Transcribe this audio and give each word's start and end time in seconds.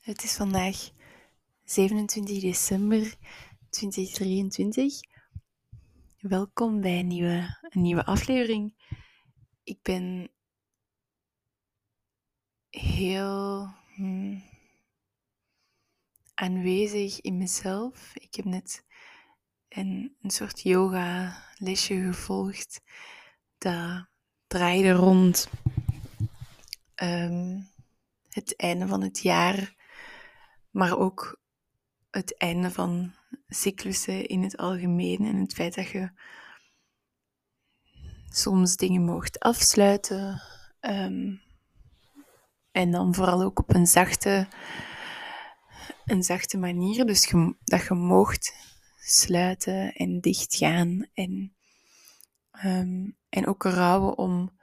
Het 0.00 0.22
is 0.22 0.36
vandaag 0.36 0.90
27 1.64 2.40
december 2.40 3.14
2023. 3.70 5.00
Welkom 6.18 6.80
bij 6.80 6.98
een 6.98 7.06
nieuwe, 7.06 7.58
een 7.60 7.82
nieuwe 7.82 8.04
aflevering. 8.04 8.74
Ik 9.62 9.82
ben 9.82 10.30
heel 12.70 13.68
hmm, 13.94 14.42
aanwezig 16.34 17.20
in 17.20 17.38
mezelf. 17.38 18.14
Ik 18.14 18.34
heb 18.34 18.44
net 18.44 18.84
een, 19.68 20.16
een 20.22 20.30
soort 20.30 20.60
yoga 20.60 21.42
lesje 21.56 22.00
gevolgd 22.00 22.82
dat 23.58 24.06
draaide 24.46 24.92
rond 24.92 25.50
um, 27.02 27.68
het 28.28 28.56
einde 28.56 28.86
van 28.86 29.02
het 29.02 29.18
jaar 29.18 29.78
maar 30.70 30.98
ook 30.98 31.40
het 32.10 32.38
einde 32.38 32.70
van 32.70 33.14
cyclussen 33.48 34.26
in 34.26 34.42
het 34.42 34.56
algemeen 34.56 35.18
en 35.18 35.36
het 35.36 35.54
feit 35.54 35.74
dat 35.74 35.88
je 35.88 36.10
soms 38.28 38.76
dingen 38.76 39.04
mocht 39.04 39.38
afsluiten 39.38 40.42
ehm, 40.80 41.34
en 42.70 42.90
dan 42.90 43.14
vooral 43.14 43.42
ook 43.42 43.58
op 43.58 43.74
een 43.74 43.86
zachte, 43.86 44.48
een 46.04 46.22
zachte 46.22 46.58
manier, 46.58 47.06
dus 47.06 47.34
dat 47.64 47.86
je 47.86 47.94
mocht 47.94 48.54
sluiten 49.00 49.92
en 49.92 50.20
dichtgaan 50.20 51.06
en, 51.14 51.54
um, 52.64 53.16
en 53.28 53.46
ook 53.46 53.62
rouwen 53.62 54.18
om, 54.18 54.58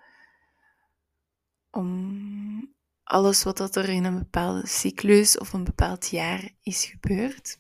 om 1.72 2.76
alles 3.08 3.44
wat 3.44 3.58
dat 3.58 3.76
er 3.76 3.90
in 3.90 4.04
een 4.04 4.18
bepaalde 4.18 4.68
cyclus 4.68 5.38
of 5.38 5.54
een 5.54 5.64
bepaald 5.64 6.10
jaar 6.10 6.50
is 6.62 6.86
gebeurd. 6.86 7.60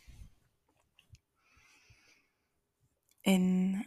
En 3.21 3.85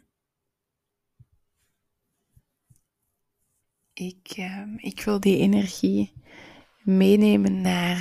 ik, 3.93 4.37
uh, 4.37 4.67
ik 4.77 5.01
wil 5.01 5.21
die 5.21 5.39
energie 5.39 6.13
meenemen 6.83 7.61
naar, 7.61 8.01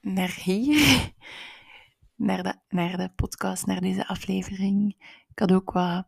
naar 0.00 0.34
hier, 0.42 1.12
naar 2.28 2.42
de, 2.42 2.54
naar 2.68 2.96
de 2.96 3.08
podcast, 3.08 3.66
naar 3.66 3.80
deze 3.80 4.06
aflevering. 4.06 4.94
Ik 5.28 5.38
had 5.38 5.52
ook 5.52 5.72
wat 5.72 6.06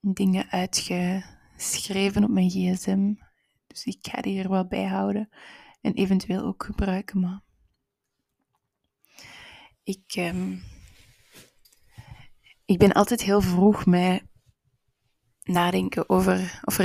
dingen 0.00 0.50
uitgeschreven 0.50 2.24
op 2.24 2.30
mijn 2.30 2.50
gsm, 2.50 3.14
dus 3.66 3.84
ik 3.84 3.98
ga 4.00 4.20
die 4.20 4.42
er 4.42 4.50
wel 4.50 4.66
bij 4.66 4.86
houden 4.86 5.28
en 5.80 5.94
eventueel 5.94 6.44
ook 6.44 6.64
gebruiken. 6.64 7.20
Maar 7.20 7.40
ik, 9.82 10.14
um, 10.18 10.62
ik 12.64 12.78
ben 12.78 12.92
altijd 12.92 13.22
heel 13.22 13.40
vroeg 13.40 13.86
met 13.86 14.22
nadenken 15.42 16.08
over, 16.08 16.60
of 16.64 16.76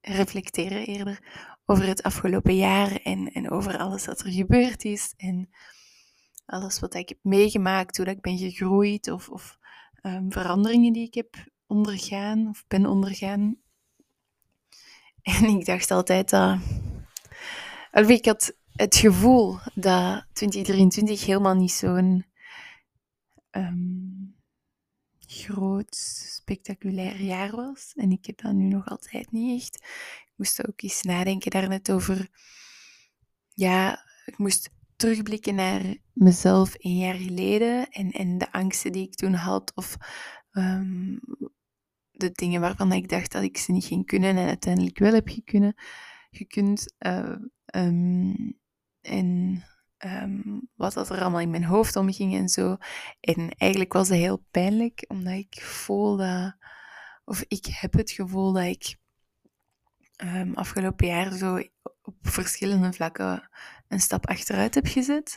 reflecteren 0.00 0.86
eerder, 0.86 1.20
over 1.64 1.86
het 1.86 2.02
afgelopen 2.02 2.56
jaar 2.56 2.92
en, 2.92 3.32
en 3.32 3.50
over 3.50 3.78
alles 3.78 4.06
wat 4.06 4.20
er 4.20 4.32
gebeurd 4.32 4.84
is 4.84 5.14
en 5.16 5.48
alles 6.46 6.80
wat 6.80 6.94
ik 6.94 7.08
heb 7.08 7.18
meegemaakt, 7.22 7.96
hoe 7.96 8.06
dat 8.06 8.14
ik 8.14 8.22
ben 8.22 8.38
gegroeid 8.38 9.10
of, 9.10 9.28
of 9.28 9.58
um, 10.02 10.32
veranderingen 10.32 10.92
die 10.92 11.06
ik 11.06 11.14
heb 11.14 11.34
ondergaan 11.66 12.48
of 12.48 12.64
ben 12.68 12.86
ondergaan. 12.86 13.56
En 15.22 15.44
ik 15.44 15.64
dacht 15.64 15.90
altijd 15.90 16.30
dat 16.30 16.58
ik 18.04 18.24
had 18.24 18.56
het 18.72 18.96
gevoel 18.96 19.58
dat 19.74 20.26
2023 20.32 21.26
helemaal 21.26 21.54
niet 21.54 21.72
zo'n 21.72 22.26
um, 23.50 24.36
groot, 25.26 25.96
spectaculair 25.96 27.20
jaar 27.20 27.56
was. 27.56 27.92
En 27.94 28.10
ik 28.10 28.26
heb 28.26 28.40
dat 28.40 28.52
nu 28.52 28.64
nog 28.64 28.88
altijd 28.88 29.32
niet 29.32 29.60
echt. 29.60 29.74
Ik 30.24 30.32
moest 30.36 30.68
ook 30.68 30.82
eens 30.82 31.02
nadenken 31.02 31.50
daar 31.50 31.68
net 31.68 31.90
over. 31.90 32.28
Ja, 33.54 34.04
ik 34.24 34.38
moest 34.38 34.70
terugblikken 34.96 35.54
naar 35.54 35.96
mezelf 36.12 36.74
een 36.78 36.96
jaar 36.96 37.14
geleden 37.14 37.88
en, 37.88 38.10
en 38.10 38.38
de 38.38 38.52
angsten 38.52 38.92
die 38.92 39.06
ik 39.06 39.14
toen 39.14 39.34
had. 39.34 39.72
Of 39.74 39.96
um, 40.52 41.20
de 42.10 42.30
dingen 42.32 42.60
waarvan 42.60 42.92
ik 42.92 43.08
dacht 43.08 43.32
dat 43.32 43.42
ik 43.42 43.56
ze 43.56 43.72
niet 43.72 43.84
ging 43.84 44.06
kunnen 44.06 44.36
en 44.36 44.46
uiteindelijk 44.46 44.98
wel 44.98 45.12
heb 45.12 45.28
kunnen, 45.44 45.74
gekund. 46.30 46.94
Uh, 46.98 47.36
Um, 47.74 48.58
en 49.00 49.62
um, 49.98 50.68
wat 50.74 50.92
dat 50.92 51.10
er 51.10 51.20
allemaal 51.20 51.40
in 51.40 51.50
mijn 51.50 51.64
hoofd 51.64 51.96
omging 51.96 52.34
en 52.34 52.48
zo. 52.48 52.76
En 53.20 53.50
eigenlijk 53.50 53.92
was 53.92 54.08
het 54.08 54.18
heel 54.18 54.46
pijnlijk, 54.50 55.04
omdat 55.08 55.32
ik 55.32 55.62
voelde, 55.62 56.56
of 57.24 57.44
ik 57.48 57.66
heb 57.66 57.92
het 57.92 58.10
gevoel 58.10 58.52
dat 58.52 58.64
ik 58.64 58.96
um, 60.16 60.54
afgelopen 60.54 61.06
jaar 61.06 61.32
zo 61.32 61.62
op 62.02 62.16
verschillende 62.22 62.92
vlakken 62.92 63.48
een 63.88 64.00
stap 64.00 64.26
achteruit 64.26 64.74
heb 64.74 64.86
gezet. 64.86 65.36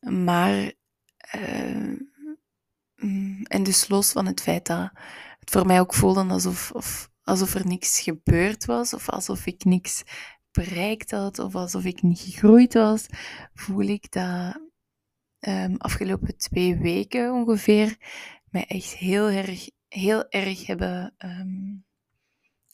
maar, 0.00 0.72
uh, 1.34 1.98
en 3.42 3.62
dus 3.62 3.88
los 3.88 4.12
van 4.12 4.26
het 4.26 4.40
feit 4.40 4.66
dat 4.66 4.90
het 5.38 5.50
voor 5.50 5.66
mij 5.66 5.80
ook 5.80 5.94
voelde 5.94 6.24
alsof, 6.24 6.70
of, 6.70 7.10
alsof 7.22 7.54
er 7.54 7.66
niks 7.66 8.00
gebeurd 8.00 8.64
was, 8.64 8.94
of 8.94 9.08
alsof 9.08 9.46
ik 9.46 9.64
niks 9.64 10.02
bereikt 10.52 11.10
had 11.10 11.38
of 11.38 11.54
alsof 11.54 11.84
ik 11.84 12.02
niet 12.02 12.20
gegroeid 12.20 12.74
was, 12.74 13.06
voel 13.54 13.86
ik 13.86 14.12
dat 14.12 14.60
um, 15.40 15.76
afgelopen 15.76 16.36
twee 16.36 16.76
weken 16.76 17.32
ongeveer 17.32 17.96
mij 18.50 18.66
echt 18.66 18.94
heel 18.94 19.28
erg, 19.28 19.70
heel 19.88 20.28
erg 20.28 20.66
hebben 20.66 21.14
um, 21.18 21.84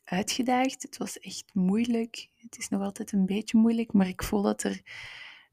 uitgedaagd. 0.04 0.82
Het 0.82 0.96
was 0.96 1.18
echt 1.18 1.44
moeilijk. 1.52 2.28
Het 2.34 2.58
is 2.58 2.68
nog 2.68 2.82
altijd 2.82 3.12
een 3.12 3.26
beetje 3.26 3.58
moeilijk, 3.58 3.92
maar 3.92 4.08
ik 4.08 4.22
voel 4.22 4.42
dat 4.42 4.62
er 4.62 4.82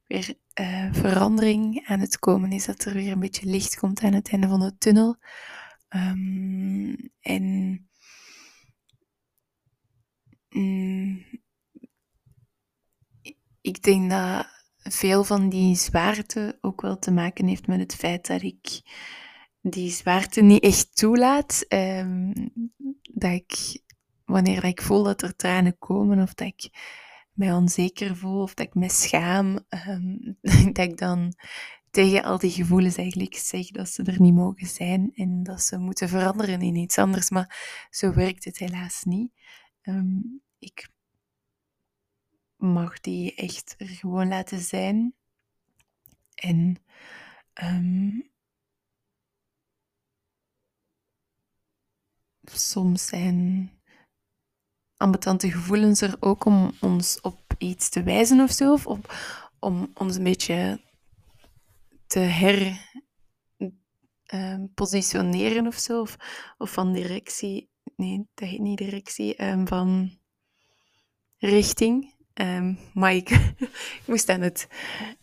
weer 0.07 0.33
uh, 0.59 0.93
verandering 0.93 1.87
aan 1.87 1.99
het 1.99 2.19
komen 2.19 2.51
is. 2.51 2.65
Dat 2.65 2.85
er 2.85 2.93
weer 2.93 3.11
een 3.11 3.19
beetje 3.19 3.49
licht 3.49 3.77
komt 3.77 4.01
aan 4.01 4.13
het 4.13 4.29
einde 4.29 4.47
van 4.47 4.59
de 4.59 4.77
tunnel. 4.77 5.15
Um, 5.89 7.09
en 7.19 7.87
mm, 10.49 11.25
ik 13.65 13.83
denk 13.83 14.09
dat 14.09 14.47
veel 14.77 15.23
van 15.23 15.49
die 15.49 15.75
zwaarte 15.75 16.57
ook 16.61 16.81
wel 16.81 16.99
te 16.99 17.11
maken 17.11 17.47
heeft 17.47 17.67
met 17.67 17.79
het 17.79 17.95
feit 17.95 18.27
dat 18.27 18.41
ik 18.41 18.81
die 19.61 19.91
zwaarte 19.91 20.41
niet 20.41 20.63
echt 20.63 20.95
toelaat. 20.95 21.65
Um, 21.69 22.33
dat 23.13 23.31
ik, 23.31 23.81
wanneer 24.25 24.63
ik 24.63 24.81
voel 24.81 25.03
dat 25.03 25.21
er 25.21 25.35
tranen 25.35 25.77
komen 25.77 26.21
of 26.21 26.33
dat 26.33 26.47
ik 26.47 26.69
mij 27.33 27.53
onzeker 27.53 28.15
voel 28.15 28.41
of 28.41 28.53
dat 28.53 28.65
ik 28.65 28.73
me 28.73 28.89
schaam, 28.89 29.59
um, 29.87 30.37
dat 30.73 30.87
ik 30.87 30.97
dan 30.97 31.33
tegen 31.91 32.23
al 32.23 32.37
die 32.37 32.51
gevoelens 32.51 32.95
eigenlijk 32.95 33.35
zeg 33.35 33.67
dat 33.67 33.89
ze 33.89 34.03
er 34.03 34.21
niet 34.21 34.33
mogen 34.33 34.67
zijn 34.67 35.11
en 35.15 35.43
dat 35.43 35.61
ze 35.61 35.77
moeten 35.77 36.09
veranderen 36.09 36.61
in 36.61 36.75
iets 36.75 36.97
anders. 36.97 37.29
Maar 37.29 37.87
zo 37.89 38.13
werkt 38.13 38.45
het 38.45 38.57
helaas 38.57 39.03
niet. 39.03 39.31
Um, 39.81 40.41
ik 40.59 40.93
mag 42.57 42.99
die 42.99 43.35
echt 43.35 43.75
gewoon 43.77 44.27
laten 44.27 44.59
zijn. 44.59 45.13
En 46.35 46.77
um, 47.63 48.29
soms 52.43 53.05
zijn 53.05 53.71
ambetante 54.97 55.51
gevoelens 55.51 56.01
er 56.01 56.15
ook 56.19 56.45
om 56.45 56.71
ons 56.81 57.21
op 57.21 57.53
iets 57.57 57.89
te 57.89 58.03
wijzen 58.03 58.39
of 58.39 58.51
zo, 58.51 58.73
of 58.73 58.87
om 59.59 59.91
ons 59.93 60.15
een 60.15 60.23
beetje 60.23 60.81
te 62.07 62.19
her 62.19 62.89
um, 64.33 64.73
positioneren 64.73 65.67
of 65.67 65.75
zo, 65.75 66.01
of, 66.01 66.17
of 66.57 66.71
van 66.71 66.93
directie, 66.93 67.69
nee, 67.95 68.27
dat 68.33 68.49
heet 68.49 68.59
niet 68.59 68.77
directie, 68.77 69.43
um, 69.43 69.67
van 69.67 70.17
richting. 71.37 72.14
Um, 72.41 72.79
maar 72.93 73.13
ik, 73.21 73.53
moest 74.05 74.29
aan 74.29 74.41
het, 74.41 74.67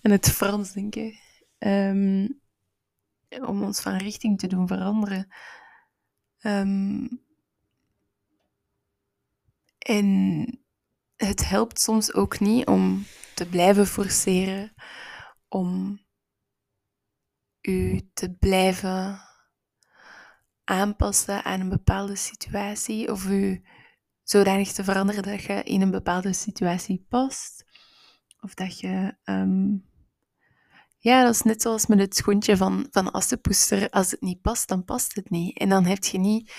aan 0.02 0.10
het 0.10 0.30
Frans 0.30 0.72
denken. 0.72 1.14
Um, 1.58 2.40
om 3.28 3.62
ons 3.62 3.80
van 3.80 3.96
richting 3.96 4.38
te 4.38 4.46
doen 4.46 4.66
veranderen. 4.66 5.28
Um, 6.40 7.22
en 9.78 10.46
het 11.16 11.48
helpt 11.48 11.80
soms 11.80 12.14
ook 12.14 12.40
niet 12.40 12.66
om 12.66 13.04
te 13.34 13.48
blijven 13.48 13.86
forceren, 13.86 14.74
om 15.48 16.00
u 17.60 18.00
te 18.14 18.30
blijven 18.30 19.20
aanpassen 20.64 21.44
aan 21.44 21.60
een 21.60 21.68
bepaalde 21.68 22.16
situatie 22.16 23.12
of 23.12 23.28
u 23.28 23.64
zodanig 24.22 24.72
te 24.72 24.84
veranderen 24.84 25.22
dat 25.22 25.42
je 25.42 25.62
in 25.62 25.80
een 25.80 25.90
bepaalde 25.90 26.32
situatie 26.32 27.06
past. 27.08 27.64
Of 28.40 28.54
dat 28.54 28.80
je 28.80 29.16
um, 29.24 29.90
ja, 31.02 31.24
dat 31.24 31.34
is 31.34 31.42
net 31.42 31.62
zoals 31.62 31.86
met 31.86 31.98
het 31.98 32.16
schoentje 32.16 32.56
van, 32.56 32.86
van 32.90 33.12
Assepoester. 33.12 33.90
Als 33.90 34.10
het 34.10 34.20
niet 34.20 34.40
past, 34.40 34.68
dan 34.68 34.84
past 34.84 35.14
het 35.14 35.30
niet. 35.30 35.58
En 35.58 35.68
dan 35.68 35.84
heb 35.84 36.04
je 36.04 36.18
niet 36.18 36.52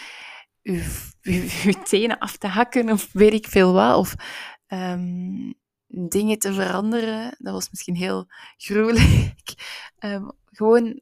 je, 0.62 1.82
tenen 1.84 2.20
af 2.20 2.38
te 2.38 2.48
hakken 2.48 2.90
of 2.90 3.10
weet 3.12 3.34
ik 3.34 3.48
veel 3.48 3.74
wat. 3.74 3.98
Of 3.98 4.16
ehm, 4.68 5.52
dingen 5.88 6.40
te 6.40 6.54
veranderen. 6.54 7.36
Dat 7.40 7.54
was 7.54 7.70
misschien 7.70 7.96
heel 7.96 8.26
gruwelijk. 8.58 9.54
Um, 10.00 10.32
gewoon 10.58 11.02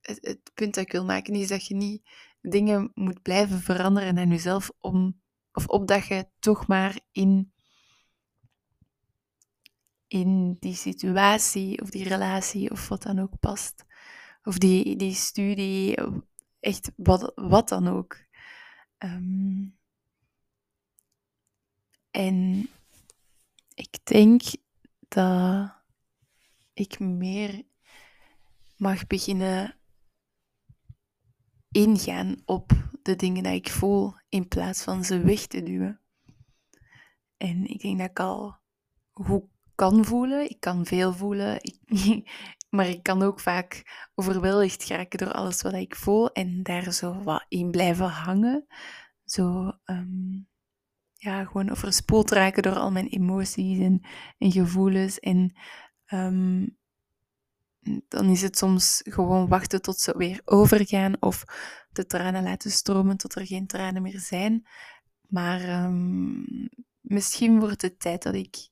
het, 0.00 0.18
het, 0.20 0.50
punt 0.54 0.74
dat 0.74 0.84
ik 0.84 0.92
wil 0.92 1.04
maken 1.04 1.34
is 1.34 1.48
dat 1.48 1.66
je 1.66 1.74
niet 1.74 2.10
dingen 2.40 2.90
moet 2.94 3.22
blijven 3.22 3.60
veranderen 3.60 4.18
aan 4.18 4.28
jezelf 4.28 4.70
om, 4.78 5.20
of 5.58 5.66
opdat 5.66 6.06
je 6.06 6.28
toch 6.38 6.66
maar 6.66 7.00
in, 7.12 7.52
in 10.06 10.56
die 10.60 10.74
situatie 10.74 11.82
of 11.82 11.90
die 11.90 12.08
relatie 12.08 12.70
of 12.70 12.88
wat 12.88 13.02
dan 13.02 13.18
ook 13.18 13.40
past. 13.40 13.84
Of 14.42 14.58
die, 14.58 14.96
die 14.96 15.14
studie, 15.14 15.96
echt 16.60 16.90
wat, 16.96 17.32
wat 17.34 17.68
dan 17.68 17.88
ook. 17.88 18.16
Ehm, 18.98 19.66
en 22.10 22.68
ik 23.74 23.98
denk 24.04 24.42
dat 25.08 25.72
ik 26.72 26.98
meer 26.98 27.62
mag 28.76 29.06
beginnen 29.06 29.77
ingaan 31.70 32.42
op 32.44 32.72
de 33.02 33.16
dingen 33.16 33.42
die 33.42 33.54
ik 33.54 33.70
voel 33.70 34.14
in 34.28 34.48
plaats 34.48 34.82
van 34.82 35.04
ze 35.04 35.20
weg 35.20 35.46
te 35.46 35.62
duwen. 35.62 36.00
En 37.36 37.66
ik 37.66 37.80
denk 37.80 37.98
dat 37.98 38.10
ik 38.10 38.20
al 38.20 38.56
goed 39.12 39.44
kan 39.74 40.04
voelen. 40.04 40.50
Ik 40.50 40.60
kan 40.60 40.86
veel 40.86 41.12
voelen. 41.12 41.60
maar 42.76 42.88
ik 42.88 43.02
kan 43.02 43.22
ook 43.22 43.40
vaak 43.40 43.82
overweldigd 44.14 44.84
geraken 44.84 45.18
door 45.18 45.32
alles 45.32 45.62
wat 45.62 45.72
ik 45.72 45.96
voel 45.96 46.32
en 46.32 46.62
daar 46.62 46.92
zo 46.92 47.22
wat 47.22 47.44
in 47.48 47.70
blijven 47.70 48.08
hangen. 48.08 48.66
Zo, 49.24 49.72
um, 49.84 50.48
ja, 51.12 51.44
gewoon 51.44 51.70
overspoeld 51.70 52.30
raken 52.30 52.62
door 52.62 52.76
al 52.76 52.90
mijn 52.90 53.08
emoties 53.08 53.78
en, 53.78 54.00
en 54.38 54.52
gevoelens. 54.52 55.18
En 55.18 55.56
um, 56.06 56.77
dan 58.08 58.30
is 58.30 58.42
het 58.42 58.58
soms 58.58 59.00
gewoon 59.04 59.48
wachten 59.48 59.82
tot 59.82 59.98
ze 59.98 60.16
weer 60.16 60.40
overgaan 60.44 61.22
of 61.22 61.44
de 61.92 62.06
tranen 62.06 62.42
laten 62.42 62.70
stromen 62.70 63.16
tot 63.16 63.34
er 63.34 63.46
geen 63.46 63.66
tranen 63.66 64.02
meer 64.02 64.20
zijn. 64.20 64.66
Maar 65.28 65.84
um, 65.84 66.68
misschien 67.00 67.58
wordt 67.60 67.82
het 67.82 68.00
tijd 68.00 68.22
dat 68.22 68.34
ik 68.34 68.68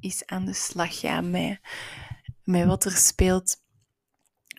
eens 0.00 0.26
aan 0.26 0.44
de 0.44 0.54
slag 0.54 0.98
ga 0.98 1.20
met, 1.20 1.60
met 2.44 2.66
wat 2.66 2.84
er 2.84 2.96
speelt. 2.96 3.64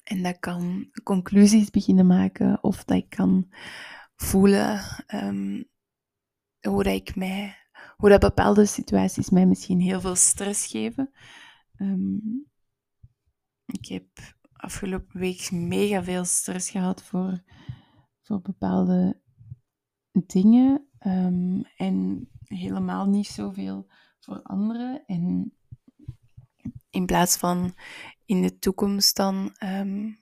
En 0.03 0.23
dat 0.23 0.39
kan 0.39 0.89
conclusies 1.03 1.69
beginnen 1.69 2.07
maken 2.07 2.63
of 2.63 2.83
dat 2.83 2.97
ik 2.97 3.09
kan 3.09 3.53
voelen 4.15 4.81
um, 5.07 5.69
hoe 6.59 6.83
dat 6.83 6.93
ik 6.93 7.15
mij, 7.15 7.55
hoe 7.97 8.09
dat 8.09 8.19
bepaalde 8.19 8.65
situaties 8.65 9.29
mij 9.29 9.45
misschien 9.45 9.79
heel 9.79 10.01
veel 10.01 10.15
stress 10.15 10.65
geven. 10.65 11.11
Um, 11.77 12.47
ik 13.67 13.85
heb 13.85 14.07
afgelopen 14.53 15.19
week 15.19 15.51
mega 15.51 16.03
veel 16.03 16.25
stress 16.25 16.69
gehad 16.69 17.03
voor, 17.03 17.43
voor 18.21 18.41
bepaalde 18.41 19.21
dingen. 20.11 20.87
Um, 20.99 21.63
en 21.77 22.29
helemaal 22.43 23.05
niet 23.05 23.27
zoveel 23.27 23.87
voor 24.19 24.41
anderen. 24.41 25.03
En 25.05 25.53
in 26.89 27.05
plaats 27.05 27.37
van 27.37 27.75
in 28.25 28.41
de 28.41 28.59
toekomst 28.59 29.15
dan. 29.15 29.55
Um, 29.63 30.19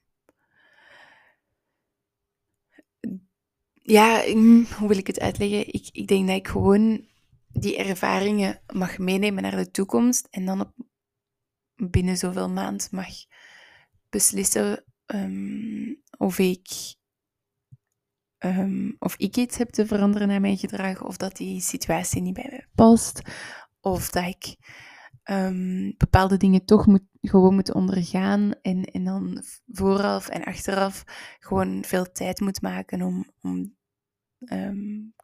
ja, 3.73 4.23
mm, 4.33 4.65
hoe 4.77 4.87
wil 4.87 4.97
ik 4.97 5.07
het 5.07 5.19
uitleggen? 5.19 5.73
Ik, 5.73 5.89
ik 5.91 6.07
denk 6.07 6.27
dat 6.27 6.37
ik 6.37 6.47
gewoon 6.47 7.07
die 7.47 7.77
ervaringen 7.77 8.61
mag 8.73 8.97
meenemen 8.97 9.43
naar 9.43 9.55
de 9.55 9.71
toekomst 9.71 10.27
en 10.31 10.45
dan 10.45 10.61
op, 10.61 10.73
binnen 11.75 12.17
zoveel 12.17 12.49
maand 12.49 12.91
mag 12.91 13.07
beslissen 14.09 14.83
um, 15.05 16.01
of 16.17 16.39
ik 16.39 16.95
um, 18.39 18.95
of 18.99 19.15
ik 19.17 19.37
iets 19.37 19.57
heb 19.57 19.69
te 19.69 19.85
veranderen 19.85 20.29
aan 20.31 20.41
mijn 20.41 20.57
gedrag, 20.57 21.03
of 21.03 21.17
dat 21.17 21.37
die 21.37 21.61
situatie 21.61 22.21
niet 22.21 22.33
bij 22.33 22.47
mij 22.49 22.67
past, 22.75 23.21
of 23.79 24.09
dat 24.09 24.25
ik 24.25 24.55
um, 25.23 25.93
bepaalde 25.97 26.37
dingen 26.37 26.65
toch 26.65 26.85
moet, 26.85 27.05
gewoon 27.21 27.55
moet 27.55 27.73
ondergaan 27.73 28.53
en, 28.61 28.83
en 28.83 29.03
dan 29.03 29.43
vooraf 29.67 30.27
en 30.27 30.43
achteraf 30.43 31.03
gewoon 31.39 31.83
veel 31.83 32.11
tijd 32.11 32.39
moet 32.39 32.61
maken 32.61 33.01
om, 33.01 33.25
om 33.41 33.75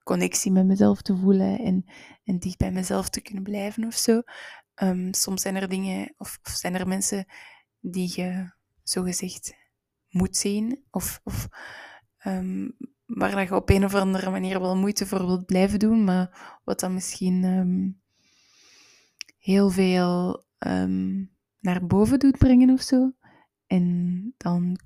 connectie 0.03 0.51
met 0.51 0.65
mezelf 0.65 1.01
te 1.01 1.17
voelen 1.17 1.59
en, 1.59 1.85
en 2.23 2.39
dicht 2.39 2.57
bij 2.57 2.71
mezelf 2.71 3.09
te 3.09 3.21
kunnen 3.21 3.43
blijven 3.43 3.85
of 3.85 3.93
zo. 3.93 4.21
Um, 4.75 5.13
soms 5.13 5.41
zijn 5.41 5.55
er 5.55 5.69
dingen 5.69 6.13
of, 6.17 6.39
zijn 6.43 6.75
er 6.75 6.87
mensen 6.87 7.25
die 7.79 8.11
je 8.15 8.51
zogezegd 8.83 9.53
moet 10.09 10.37
zien 10.37 10.83
of, 10.89 11.21
of 11.23 11.47
um, 12.25 12.77
waar 13.05 13.43
je 13.43 13.55
op 13.55 13.69
een 13.69 13.85
of 13.85 13.93
andere 13.93 14.29
manier 14.29 14.59
wel 14.59 14.77
moeite 14.77 15.05
voor 15.05 15.25
wilt 15.25 15.45
blijven 15.45 15.79
doen, 15.79 16.03
maar 16.03 16.59
wat 16.63 16.79
dan 16.79 16.93
misschien 16.93 17.43
um, 17.43 18.01
heel 19.37 19.69
veel 19.69 20.45
naar 21.59 21.85
boven 21.85 22.19
doet 22.19 22.37
brengen 22.37 22.69
of 22.69 22.81
zo. 22.81 23.11
En 23.67 24.33
dan, 24.37 24.79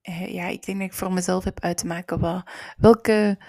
eh, 0.00 0.34
ja, 0.34 0.46
ik 0.46 0.64
denk 0.64 0.78
dat 0.78 0.86
ik 0.86 0.94
voor 0.94 1.12
mezelf 1.12 1.44
heb 1.44 1.60
uit 1.60 1.76
te 1.76 1.86
maken 1.86 2.20
wat, 2.20 2.50
welke 2.76 3.44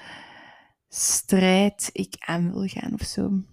strijd 0.87 1.89
ik 1.91 2.15
aan 2.19 2.51
wil 2.51 2.67
gaan 2.67 2.93
of 2.93 3.01
zo. 3.01 3.43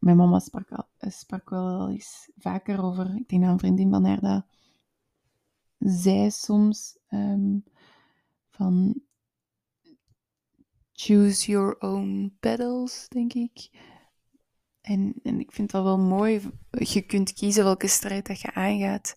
Mijn 0.00 0.16
mama 0.16 0.38
sprak, 0.38 0.70
al, 0.70 0.88
sprak 0.98 1.50
wel 1.50 1.90
eens 1.90 2.30
vaker 2.36 2.82
over, 2.82 3.16
ik 3.16 3.28
denk 3.28 3.42
dat 3.42 3.50
een 3.50 3.58
vriendin 3.58 3.90
van 3.90 4.04
haar 4.04 4.20
dat 4.20 4.44
zei 5.78 6.30
soms, 6.30 6.98
um, 7.10 7.64
van 8.50 9.02
choose 10.92 11.50
your 11.50 11.78
own 11.78 12.36
battles, 12.40 13.08
denk 13.08 13.32
ik. 13.32 13.70
En, 14.80 15.14
en 15.22 15.40
ik 15.40 15.52
vind 15.52 15.70
dat 15.70 15.82
wel 15.82 15.98
mooi. 15.98 16.40
Je 16.70 17.00
kunt 17.02 17.32
kiezen 17.32 17.64
welke 17.64 17.88
strijd 17.88 18.26
dat 18.26 18.40
je 18.40 18.54
aangaat. 18.54 19.16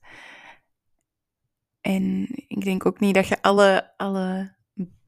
En 1.82 2.28
ik 2.48 2.64
denk 2.64 2.86
ook 2.86 3.00
niet 3.00 3.16
dat 3.16 3.28
je 3.28 3.42
alle, 3.42 3.94
alle 3.98 4.56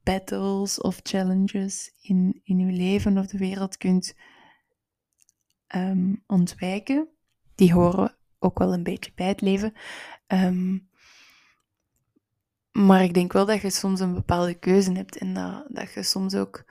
battles 0.04 0.82
of 0.82 1.00
challenges 1.04 1.94
in, 2.02 2.42
in 2.44 2.60
je 2.60 2.72
leven 2.72 3.18
of 3.18 3.28
de 3.28 3.38
wereld 3.38 3.78
kunt 3.78 4.16
um, 5.76 6.24
ontwijken. 6.28 7.08
Die 7.56 7.74
horen 7.74 8.18
ook 8.40 8.60
wel 8.60 8.74
een 8.74 8.84
beetje 8.84 9.12
bij 9.16 9.28
het 9.28 9.42
leven. 9.42 9.74
Um, 10.28 10.90
maar 12.72 13.04
ik 13.04 13.14
denk 13.14 13.34
wel 13.34 13.46
dat 13.46 13.62
je 13.62 13.70
soms 13.70 14.00
een 14.00 14.14
bepaalde 14.14 14.60
keuze 14.60 14.92
hebt 14.92 15.18
en 15.18 15.34
dat, 15.34 15.66
dat 15.70 15.94
je 15.94 16.04
soms 16.04 16.36
ook 16.36 16.66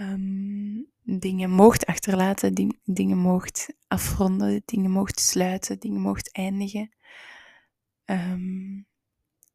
um, 0.00 0.90
dingen 1.02 1.50
mocht 1.50 1.86
achterlaten, 1.86 2.54
ding, 2.54 2.80
dingen 2.84 3.18
mocht 3.18 3.74
afronden, 3.88 4.62
dingen 4.64 4.90
mocht 4.90 5.20
sluiten, 5.20 5.78
dingen 5.78 6.00
mocht 6.00 6.32
eindigen. 6.32 6.90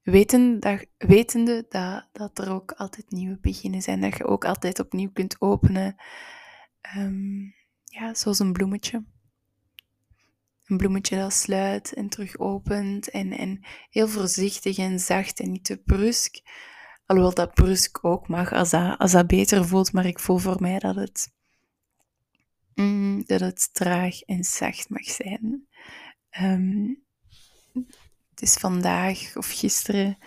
Weten 0.01 0.59
dat, 0.59 0.85
wetende 0.97 1.65
dat, 1.69 2.09
dat 2.11 2.39
er 2.39 2.51
ook 2.51 2.71
altijd 2.71 3.11
nieuwe 3.11 3.37
beginnen 3.41 3.81
zijn, 3.81 4.01
dat 4.01 4.17
je 4.17 4.25
ook 4.25 4.45
altijd 4.45 4.79
opnieuw 4.79 5.11
kunt 5.11 5.41
openen. 5.41 5.95
Ja, 7.99 8.13
zoals 8.13 8.39
een 8.39 8.53
bloemetje 8.53 9.03
een 10.67 10.77
bloemetje 10.77 11.17
dat 11.17 11.33
sluit 11.33 11.93
en 11.93 12.09
terug 12.09 12.37
opent. 12.37 13.09
En, 13.09 13.31
en 13.31 13.65
heel 13.89 14.07
voorzichtig 14.07 14.77
en 14.77 14.99
zacht 14.99 15.39
en 15.39 15.51
niet 15.51 15.65
te 15.65 15.77
brusk. 15.77 16.39
Alhoewel 17.05 17.33
dat 17.33 17.53
brusk 17.53 18.05
ook 18.05 18.27
mag, 18.27 18.53
als 18.53 18.69
dat, 18.69 18.97
als 18.97 19.11
dat 19.11 19.27
beter 19.27 19.67
voelt. 19.67 19.93
Maar 19.93 20.05
ik 20.05 20.19
voel 20.19 20.37
voor 20.37 20.61
mij 20.61 20.79
dat 20.79 20.95
het, 20.95 21.33
mm, 22.73 23.23
dat 23.25 23.39
het 23.39 23.69
traag 23.73 24.21
en 24.21 24.43
zacht 24.43 24.89
mag 24.89 25.03
zijn. 25.03 25.67
Ehm, 26.29 26.93
het 28.29 28.41
is 28.41 28.53
vandaag 28.53 29.35
of 29.35 29.51
gisteren 29.51 30.17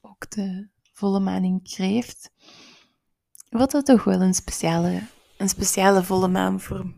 ook 0.00 0.30
de 0.30 0.68
volle 0.92 1.20
maan 1.20 1.44
in 1.44 1.62
Kreeft. 1.62 2.30
Wat 3.48 3.70
dat 3.70 3.86
toch 3.86 4.04
wel 4.04 4.20
een 4.20 4.34
speciale, 4.34 5.06
een 5.38 5.48
speciale 5.48 6.04
volle 6.04 6.28
maan 6.28 6.60
voor 6.60 6.94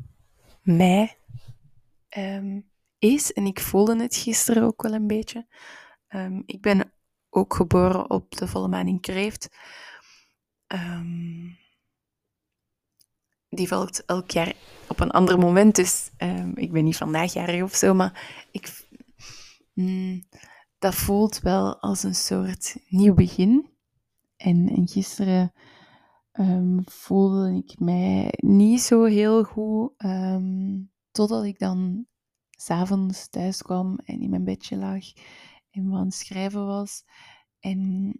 mij 0.66 1.18
um, 2.16 2.70
is. 2.99 3.32
En 3.32 3.46
ik 3.46 3.61
voelde 3.61 4.02
het 4.02 4.16
gisteren 4.16 4.62
ook 4.62 4.82
wel 4.82 4.92
een 4.92 5.06
beetje. 5.06 5.46
Um, 6.08 6.42
ik 6.46 6.61
ben 6.61 6.92
ook 7.30 7.54
geboren 7.54 8.11
op 8.11 8.37
de 8.37 8.49
volle 8.49 8.68
maan 8.68 8.88
in 8.88 9.00
Kreeft. 9.00 9.49
Um, 10.66 11.58
die 13.49 13.68
valt 13.68 14.04
elk 14.04 14.30
jaar 14.30 14.52
op 14.88 15.00
een 15.00 15.11
ander 15.11 15.38
moment. 15.38 15.75
Dus 15.75 16.11
ik 16.54 16.73
ben 16.73 16.85
niet 16.85 16.96
vandaag 16.96 17.32
jarig 17.32 17.62
of 17.62 17.75
zo, 17.75 17.94
maar 17.94 18.46
ik, 18.50 18.87
mm, 19.73 20.25
dat 20.78 20.94
voelt 20.94 21.40
wel 21.40 21.80
als 21.80 22.02
een 22.02 22.14
soort 22.14 22.76
nieuw 22.88 23.14
begin. 23.14 23.70
En, 24.37 24.68
en 24.68 24.88
gisteren 24.88 25.52
um, 26.38 26.83
voelde 26.85 27.55
ik 27.55 27.78
mij 27.78 28.33
niet 28.37 28.81
zo 28.81 29.05
heel 29.05 29.45
goed, 29.45 29.93
um, 30.05 30.93
totdat 31.11 31.45
ik 31.45 31.59
dan 31.59 32.07
s'avonds 32.50 33.28
thuis 33.28 33.62
kwam 33.62 33.99
en 34.05 34.21
in 34.21 34.31
mijn 34.31 34.45
bedje 34.45 34.76
lag 34.76 35.05
en 35.71 35.95
aan 35.95 36.05
het 36.05 36.14
schrijven 36.14 36.66
was. 36.66 37.05
En 37.61 38.12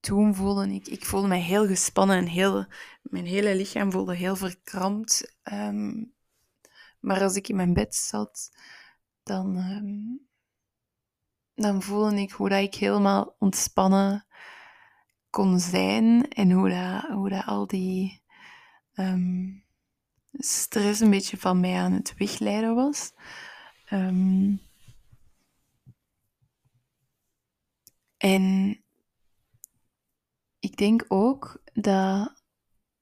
toen 0.00 0.34
voelde 0.34 0.74
ik, 0.74 0.86
ik 0.86 1.04
voelde 1.04 1.28
mij 1.28 1.40
heel 1.40 1.66
gespannen 1.66 2.16
en 2.16 2.26
heel, 2.26 2.66
mijn 3.02 3.26
hele 3.26 3.54
lichaam 3.54 3.92
voelde 3.92 4.14
heel 4.14 4.36
verkrampt. 4.36 5.36
Um, 5.52 6.14
maar 7.00 7.22
als 7.22 7.34
ik 7.36 7.48
in 7.48 7.56
mijn 7.56 7.72
bed 7.74 7.94
zat, 7.94 8.50
dan, 9.22 9.54
dan 11.54 11.82
voelde 11.82 12.20
ik 12.20 12.30
hoe 12.30 12.48
dat 12.48 12.62
ik 12.62 12.74
helemaal 12.74 13.36
ontspannen 13.38 14.26
kon 15.30 15.60
zijn 15.60 16.28
en 16.28 16.50
hoe 16.50 16.68
dat, 16.68 17.12
hoe 17.12 17.28
dat 17.28 17.44
al 17.44 17.66
die 17.66 18.22
um, 18.94 19.64
stress 20.32 21.00
een 21.00 21.10
beetje 21.10 21.36
van 21.36 21.60
mij 21.60 21.78
aan 21.80 21.92
het 21.92 22.14
wegleiden 22.16 22.74
was. 22.74 23.12
Um, 23.90 24.60
en 28.16 28.76
ik 30.58 30.76
denk 30.76 31.04
ook 31.08 31.62
dat. 31.72 32.44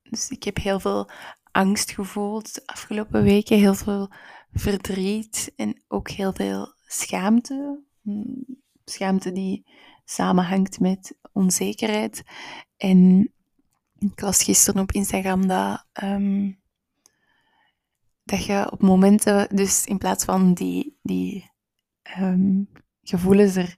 Dus 0.03 0.31
ik 0.31 0.43
heb 0.43 0.57
heel 0.57 0.81
veel 0.81 1.11
angst 1.51 1.91
gevoeld 1.91 2.55
de 2.55 2.63
afgelopen 2.67 3.23
weken, 3.23 3.59
heel 3.59 3.75
veel 3.75 4.11
verdriet 4.53 5.53
en 5.57 5.83
ook 5.89 6.09
heel 6.11 6.33
veel 6.33 6.75
schaamte. 6.87 7.83
Hmm, 8.01 8.45
schaamte 8.85 9.33
die 9.33 9.67
samenhangt 10.05 10.81
met 10.81 11.19
onzekerheid. 11.33 12.23
En 12.77 13.33
ik 13.99 14.21
las 14.21 14.43
gisteren 14.43 14.83
op 14.83 14.93
Instagram 14.93 15.47
dat, 15.47 15.87
um, 16.03 16.61
dat 18.25 18.45
je 18.45 18.71
op 18.71 18.83
momenten, 18.83 19.57
dus 19.57 19.87
in 19.87 19.99
plaats 19.99 20.25
van 20.25 20.55
die, 20.55 20.99
die 21.03 21.51
um, 22.19 22.69
gevoelens 23.03 23.57
er 23.57 23.77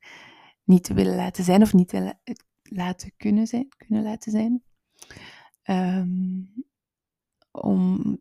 niet 0.64 0.85
te 0.85 0.95
willen 0.95 1.16
laten 1.16 1.45
zijn 1.45 1.62
of 1.62 1.73
niet 1.73 1.88
te 1.88 2.14
laten 2.62 3.12
kunnen 3.16 3.47
zijn, 3.47 3.68
kunnen 3.76 4.02
laten 4.02 4.33
zijn, 4.33 4.62
um, 5.64 6.64
om 7.50 8.18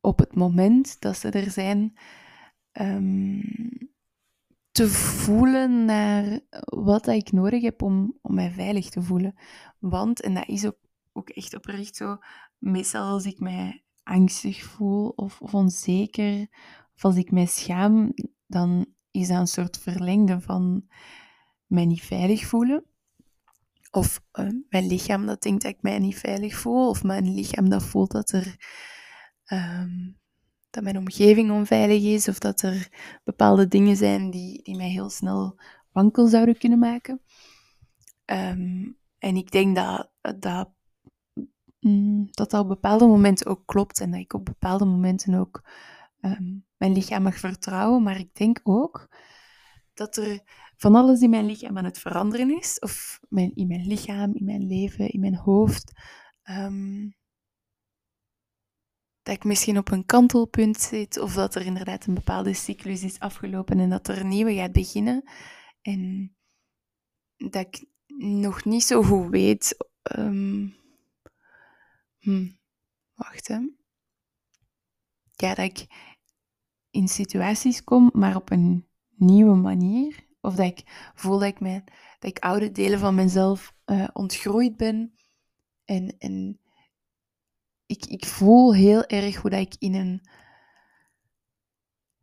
op 0.00 0.18
het 0.18 0.34
moment 0.34 1.00
dat 1.00 1.16
ze 1.16 1.30
er 1.30 1.50
zijn, 1.50 1.98
te 4.80 4.88
voelen 4.88 5.84
naar 5.84 6.40
wat 6.64 7.06
ik 7.06 7.32
nodig 7.32 7.62
heb 7.62 7.82
om, 7.82 8.18
om 8.22 8.34
mij 8.34 8.50
veilig 8.50 8.90
te 8.90 9.02
voelen. 9.02 9.34
Want, 9.78 10.20
en 10.20 10.34
dat 10.34 10.48
is 10.48 10.66
ook, 10.66 10.78
ook 11.12 11.28
echt 11.28 11.56
oprecht 11.56 11.96
zo, 11.96 12.18
meestal 12.58 13.04
als 13.04 13.24
ik 13.24 13.40
mij 13.40 13.84
angstig 14.02 14.62
voel 14.62 15.08
of, 15.08 15.40
of 15.40 15.54
onzeker, 15.54 16.46
of 16.94 17.04
als 17.04 17.16
ik 17.16 17.30
mij 17.30 17.46
schaam, 17.46 18.12
dan 18.46 18.86
is 19.10 19.28
dat 19.28 19.38
een 19.38 19.46
soort 19.46 19.78
verlengde 19.78 20.40
van 20.40 20.88
mij 21.66 21.86
niet 21.86 22.02
veilig 22.02 22.46
voelen. 22.46 22.84
Of 23.90 24.22
uh, 24.32 24.48
mijn 24.68 24.86
lichaam 24.86 25.26
dat 25.26 25.42
denkt 25.42 25.62
dat 25.62 25.72
ik 25.72 25.82
mij 25.82 25.98
niet 25.98 26.18
veilig 26.18 26.54
voel, 26.54 26.88
of 26.88 27.02
mijn 27.02 27.34
lichaam 27.34 27.68
dat 27.68 27.82
voelt 27.82 28.10
dat 28.10 28.30
er 28.30 28.56
um, 29.46 30.19
dat 30.70 30.82
mijn 30.82 30.98
omgeving 30.98 31.50
onveilig 31.50 32.02
is 32.02 32.28
of 32.28 32.38
dat 32.38 32.62
er 32.62 32.88
bepaalde 33.24 33.68
dingen 33.68 33.96
zijn 33.96 34.30
die, 34.30 34.62
die 34.62 34.76
mij 34.76 34.88
heel 34.88 35.10
snel 35.10 35.60
wankel 35.92 36.26
zouden 36.26 36.58
kunnen 36.58 36.78
maken. 36.78 37.20
Um, 38.26 38.98
en 39.18 39.36
ik 39.36 39.50
denk 39.50 39.76
dat 39.76 40.10
dat, 40.38 40.70
mm, 41.80 42.28
dat 42.30 42.50
dat 42.50 42.60
op 42.60 42.68
bepaalde 42.68 43.06
momenten 43.06 43.46
ook 43.46 43.66
klopt 43.66 44.00
en 44.00 44.10
dat 44.10 44.20
ik 44.20 44.32
op 44.32 44.44
bepaalde 44.44 44.84
momenten 44.84 45.34
ook 45.34 45.62
um, 46.20 46.66
mijn 46.76 46.92
lichaam 46.92 47.22
mag 47.22 47.38
vertrouwen. 47.38 48.02
Maar 48.02 48.18
ik 48.18 48.34
denk 48.34 48.60
ook 48.62 49.08
dat 49.94 50.16
er 50.16 50.40
van 50.76 50.94
alles 50.94 51.20
in 51.20 51.30
mijn 51.30 51.46
lichaam 51.46 51.78
aan 51.78 51.84
het 51.84 51.98
veranderen 51.98 52.58
is, 52.58 52.78
of 52.78 53.20
in 53.30 53.66
mijn 53.66 53.86
lichaam, 53.86 54.34
in 54.34 54.44
mijn 54.44 54.66
leven, 54.66 55.08
in 55.08 55.20
mijn 55.20 55.36
hoofd. 55.36 55.92
Um, 56.50 57.18
dat 59.30 59.38
ik 59.38 59.44
misschien 59.44 59.78
op 59.78 59.90
een 59.90 60.06
kantelpunt 60.06 60.80
zit 60.80 61.18
of 61.18 61.34
dat 61.34 61.54
er 61.54 61.66
inderdaad 61.66 62.06
een 62.06 62.14
bepaalde 62.14 62.54
cyclus 62.54 63.02
is 63.02 63.18
afgelopen 63.18 63.80
en 63.80 63.90
dat 63.90 64.08
er 64.08 64.20
een 64.20 64.28
nieuwe 64.28 64.54
gaat 64.54 64.72
beginnen. 64.72 65.30
En 65.82 66.32
dat 67.36 67.66
ik 67.66 67.84
nog 68.16 68.64
niet 68.64 68.82
zo 68.82 69.02
goed 69.02 69.30
weet. 69.30 69.76
Um, 70.18 70.76
wacht 73.14 73.48
hè. 73.48 73.58
Ja, 75.34 75.54
dat 75.54 75.58
ik 75.58 75.86
in 76.90 77.08
situaties 77.08 77.84
kom, 77.84 78.10
maar 78.12 78.36
op 78.36 78.50
een 78.50 78.86
nieuwe 79.16 79.56
manier. 79.56 80.26
Of 80.40 80.54
dat 80.54 80.66
ik 80.66 81.10
voel 81.14 81.38
dat 81.38 81.48
ik, 81.48 81.60
mijn, 81.60 81.84
dat 82.18 82.30
ik 82.30 82.38
oude 82.38 82.72
delen 82.72 82.98
van 82.98 83.14
mezelf 83.14 83.74
uh, 83.86 84.08
ontgroeid 84.12 84.76
ben. 84.76 85.14
En, 85.84 86.18
en 86.18 86.59
ik, 87.90 88.06
ik 88.06 88.26
voel 88.26 88.74
heel 88.74 89.04
erg 89.06 89.36
hoe 89.36 89.50
dat 89.50 89.60
ik 89.60 89.74
in 89.78 89.94
een 89.94 90.22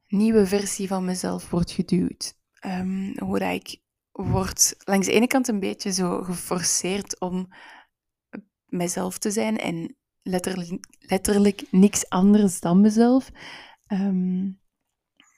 nieuwe 0.08 0.48
versie 0.48 0.88
van 0.88 1.06
mezelf 1.06 1.50
word 1.50 1.72
geduwd. 1.72 2.36
Um, 2.66 3.20
hoe 3.20 3.40
dat 3.40 3.54
ik 3.54 3.82
word 4.12 4.76
langs 4.78 5.08
de 5.08 5.14
ene 5.14 5.28
kant 5.28 5.48
een 5.48 5.60
beetje 5.60 5.92
zo 5.92 6.24
geforceerd 6.24 7.20
om 7.20 7.54
mezelf 8.66 9.18
te 9.18 9.32
zijn 9.32 9.58
en 9.58 9.96
letterlijk, 10.22 10.86
letterlijk 11.00 11.64
niks 11.72 12.10
anders 12.10 12.60
dan 12.60 12.82
mezelf. 12.82 13.32
Um, 13.88 14.60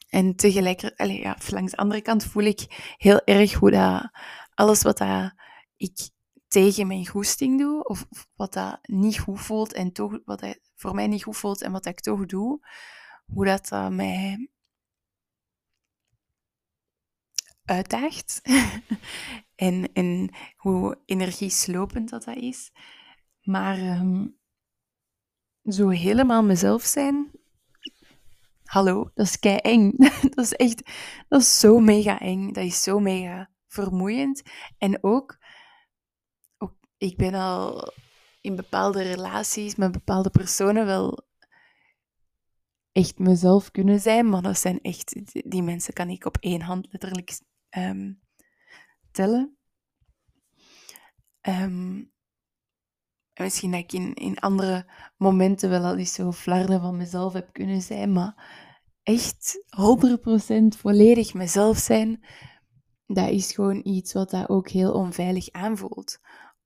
en 0.10 0.36
tegelijkertijd, 0.36 1.12
ja, 1.12 1.38
langs 1.50 1.72
de 1.72 1.78
andere 1.78 2.02
kant 2.02 2.24
voel 2.24 2.44
ik 2.44 2.94
heel 2.98 3.22
erg 3.26 3.54
hoe 3.54 3.72
dat 3.72 4.12
alles 4.54 4.82
wat 4.82 4.98
dat 4.98 5.34
ik 5.78 6.10
tegen 6.50 6.88
mijn 6.88 7.08
goesting 7.08 7.60
doe, 7.60 7.84
of 7.84 8.08
wat 8.36 8.54
dat 8.54 8.80
niet 8.82 9.20
goed 9.20 9.42
voelt 9.42 9.74
en 9.74 9.92
toch, 9.92 10.20
wat 10.26 10.40
dat 10.40 10.60
voor 10.76 10.96
mij 10.96 11.08
niet 11.08 11.24
goed 11.24 11.38
voelt 11.38 11.62
en 11.62 11.72
wat 11.72 11.86
ik 11.86 12.00
toch 12.00 12.26
doe, 12.26 12.68
hoe 13.26 13.46
dat, 13.46 13.68
dat 13.68 13.92
mij 13.92 14.50
uitdaagt 17.66 18.42
en, 19.56 19.94
en 19.94 20.34
hoe 20.56 20.98
energieslopend 21.06 22.10
dat, 22.10 22.24
dat 22.24 22.36
is. 22.36 22.72
Maar 23.42 23.80
um, 23.80 24.38
zo 25.64 25.90
helemaal 25.90 26.44
mezelf 26.44 26.84
zijn, 26.84 27.32
hallo, 28.70 29.12
dat 29.14 29.26
is 29.26 29.40
kei 29.40 29.58
eng. 29.58 29.92
dat 30.36 30.46
is 30.46 30.54
echt, 30.54 30.92
dat 31.28 31.42
is 31.42 31.60
zo 31.60 31.80
mega 31.80 32.20
eng. 32.20 32.54
Dat 32.54 32.64
is 32.64 32.84
zo 32.84 33.00
mega 33.00 33.50
vermoeiend. 33.68 34.42
En 34.78 35.04
ook 35.04 35.38
ik 37.00 37.18
ben 37.18 37.34
al 37.34 37.94
in 38.42 38.56
bepaalde 38.56 39.02
relaties 39.02 39.76
met 39.76 39.92
bepaalde 39.92 40.30
personen 40.30 40.86
wel 40.86 41.28
echt 42.92 43.20
mezelf 43.20 43.72
kunnen 43.72 44.00
zijn, 44.00 44.30
maar 44.30 44.42
dat 44.42 44.58
zijn 44.58 44.82
echt, 44.82 45.22
die 45.50 45.64
mensen 45.64 45.94
kan 45.94 46.10
ik 46.10 46.26
op 46.26 46.38
één 46.40 46.62
hand 46.62 46.88
letterlijk 46.92 47.40
um, 47.78 48.22
tellen. 49.12 49.58
Um, 51.42 52.12
misschien 53.34 53.72
dat 53.72 53.80
ik 53.80 53.94
in, 53.94 54.14
in 54.14 54.40
andere 54.40 54.86
momenten 55.18 55.70
wel 55.70 55.84
al 55.84 55.98
eens 55.98 56.14
zo 56.14 56.32
flarden 56.32 56.82
van 56.82 56.98
mezelf 56.98 57.34
heb 57.34 57.54
kunnen 57.54 57.82
zijn, 57.82 58.12
maar 58.12 58.68
echt 59.04 59.64
100% 60.76 60.78
volledig 60.78 61.34
mezelf 61.34 61.78
zijn, 61.78 62.26
dat 63.06 63.30
is 63.30 63.52
gewoon 63.54 63.82
iets 63.84 64.14
wat 64.14 64.30
dat 64.30 64.50
ook 64.50 64.70
heel 64.70 64.94
onveilig 64.94 65.52
aanvoelt 65.52 66.20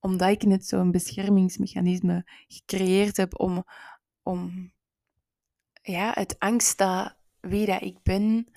omdat 0.04 0.30
ik 0.30 0.44
net 0.44 0.66
zo'n 0.66 0.92
beschermingsmechanisme 0.92 2.24
gecreëerd 2.48 3.18
heb 3.18 3.40
om, 3.40 3.64
om 4.24 4.72
ja, 5.82 6.12
het 6.14 6.40
angst 6.40 6.78
dat 6.78 7.16
wie 7.40 7.66
dat 7.66 7.82
ik 7.82 7.98
ben 8.04 8.48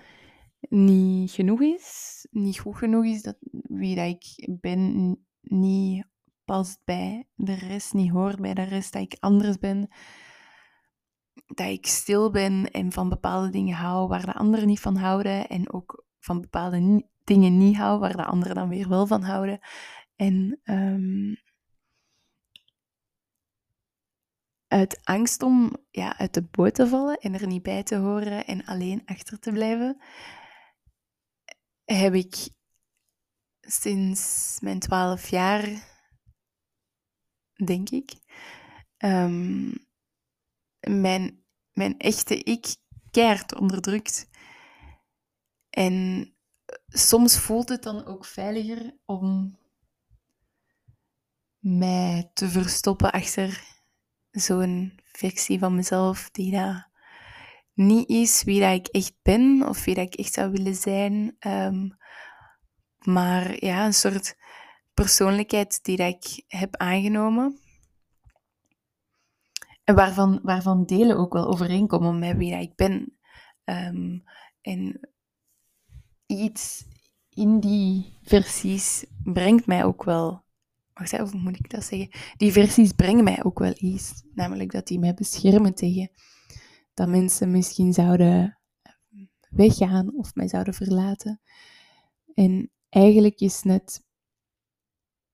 niet 0.68 1.30
genoeg 1.30 1.60
is, 1.60 2.26
niet 2.30 2.58
goed 2.58 2.76
genoeg 2.76 3.04
is, 3.04 3.22
dat 3.22 3.36
wie 3.50 3.94
dat 3.94 4.06
ik 4.06 4.48
ben 4.60 5.16
niet 5.40 6.06
past 6.44 6.80
bij 6.84 7.28
de 7.34 7.54
rest, 7.54 7.92
niet 7.92 8.10
hoort 8.10 8.40
bij 8.40 8.54
de 8.54 8.62
rest, 8.62 8.92
dat 8.92 9.02
ik 9.02 9.16
anders 9.20 9.58
ben, 9.58 9.88
dat 11.46 11.68
ik 11.68 11.86
stil 11.86 12.30
ben 12.30 12.70
en 12.70 12.92
van 12.92 13.08
bepaalde 13.08 13.50
dingen 13.50 13.76
hou 13.76 14.08
waar 14.08 14.26
de 14.26 14.34
anderen 14.34 14.66
niet 14.66 14.80
van 14.80 14.96
houden 14.96 15.48
en 15.48 15.72
ook 15.72 16.04
van 16.18 16.40
bepaalde 16.40 17.08
dingen 17.24 17.58
niet 17.58 17.76
hou 17.76 17.98
waar 17.98 18.16
de 18.16 18.24
anderen 18.24 18.54
dan 18.54 18.68
weer 18.68 18.88
wel 18.88 19.06
van 19.06 19.22
houden. 19.22 19.58
En 20.16 20.60
um, 20.64 21.36
uit 24.68 25.04
angst 25.04 25.42
om 25.42 25.76
ja, 25.90 26.18
uit 26.18 26.34
de 26.34 26.42
boot 26.42 26.74
te 26.74 26.88
vallen 26.88 27.18
en 27.18 27.34
er 27.34 27.46
niet 27.46 27.62
bij 27.62 27.82
te 27.82 27.96
horen 27.96 28.46
en 28.46 28.64
alleen 28.64 29.02
achter 29.04 29.38
te 29.38 29.52
blijven, 29.52 30.00
heb 31.84 32.14
ik 32.14 32.48
sinds 33.60 34.56
mijn 34.60 34.78
twaalf 34.78 35.28
jaar, 35.28 35.64
denk 37.64 37.90
ik, 37.90 38.12
ehm, 38.96 39.74
mijn, 40.80 41.44
mijn 41.72 41.98
echte 41.98 42.42
ik 42.42 42.76
keihard 43.10 43.54
onderdrukt. 43.54 44.28
En 45.70 46.28
soms 46.86 47.38
voelt 47.38 47.68
het 47.68 47.82
dan 47.82 48.04
ook 48.04 48.24
veiliger 48.24 48.96
om 49.04 49.58
mij 51.66 52.30
te 52.34 52.48
verstoppen 52.48 53.12
achter 53.12 53.64
zo'n 54.30 55.00
versie 55.04 55.58
van 55.58 55.74
mezelf 55.74 56.30
die 56.30 56.50
dat 56.50 56.86
niet 57.74 58.08
is 58.08 58.42
wie 58.42 58.60
dat 58.60 58.72
ik 58.72 58.86
echt 58.86 59.14
ben 59.22 59.68
of 59.68 59.84
wie 59.84 59.94
dat 59.94 60.04
ik 60.04 60.14
echt 60.14 60.32
zou 60.32 60.50
willen 60.50 60.74
zijn. 60.74 61.36
Ehm, 61.38 61.88
maar 62.98 63.64
ja, 63.64 63.84
een 63.86 63.94
soort 63.94 64.36
persoonlijkheid 64.94 65.84
die 65.84 65.96
ik 65.96 66.44
heb 66.46 66.76
aangenomen. 66.76 67.58
En 69.84 69.94
waarvan, 69.94 70.40
waarvan 70.42 70.84
delen 70.84 71.16
ook 71.16 71.32
wel 71.32 71.46
overeenkomen 71.46 72.18
met 72.18 72.36
wie 72.36 72.50
dat 72.50 72.62
ik 72.62 72.74
ben. 72.74 73.18
Um, 73.64 74.24
en 74.60 75.00
iets 76.26 76.84
in 77.28 77.60
die 77.60 78.18
versies 78.22 79.06
brengt 79.22 79.66
mij 79.66 79.84
ook 79.84 80.04
wel. 80.04 80.45
Wacht 80.98 81.12
even, 81.12 81.30
hoe 81.30 81.40
moet 81.40 81.58
ik 81.58 81.70
dat 81.70 81.84
zeggen? 81.84 82.10
Die 82.36 82.52
versies 82.52 82.92
brengen 82.92 83.24
mij 83.24 83.44
ook 83.44 83.58
wel 83.58 83.74
iets. 83.76 84.22
Namelijk 84.34 84.72
dat 84.72 84.86
die 84.86 84.98
mij 84.98 85.14
beschermen 85.14 85.74
tegen 85.74 86.10
dat 86.94 87.08
mensen 87.08 87.50
misschien 87.50 87.92
zouden 87.92 88.58
weggaan 89.50 90.14
of 90.14 90.34
mij 90.34 90.48
zouden 90.48 90.74
verlaten. 90.74 91.40
En 92.34 92.70
eigenlijk 92.88 93.40
is 93.40 93.62
net 93.62 94.04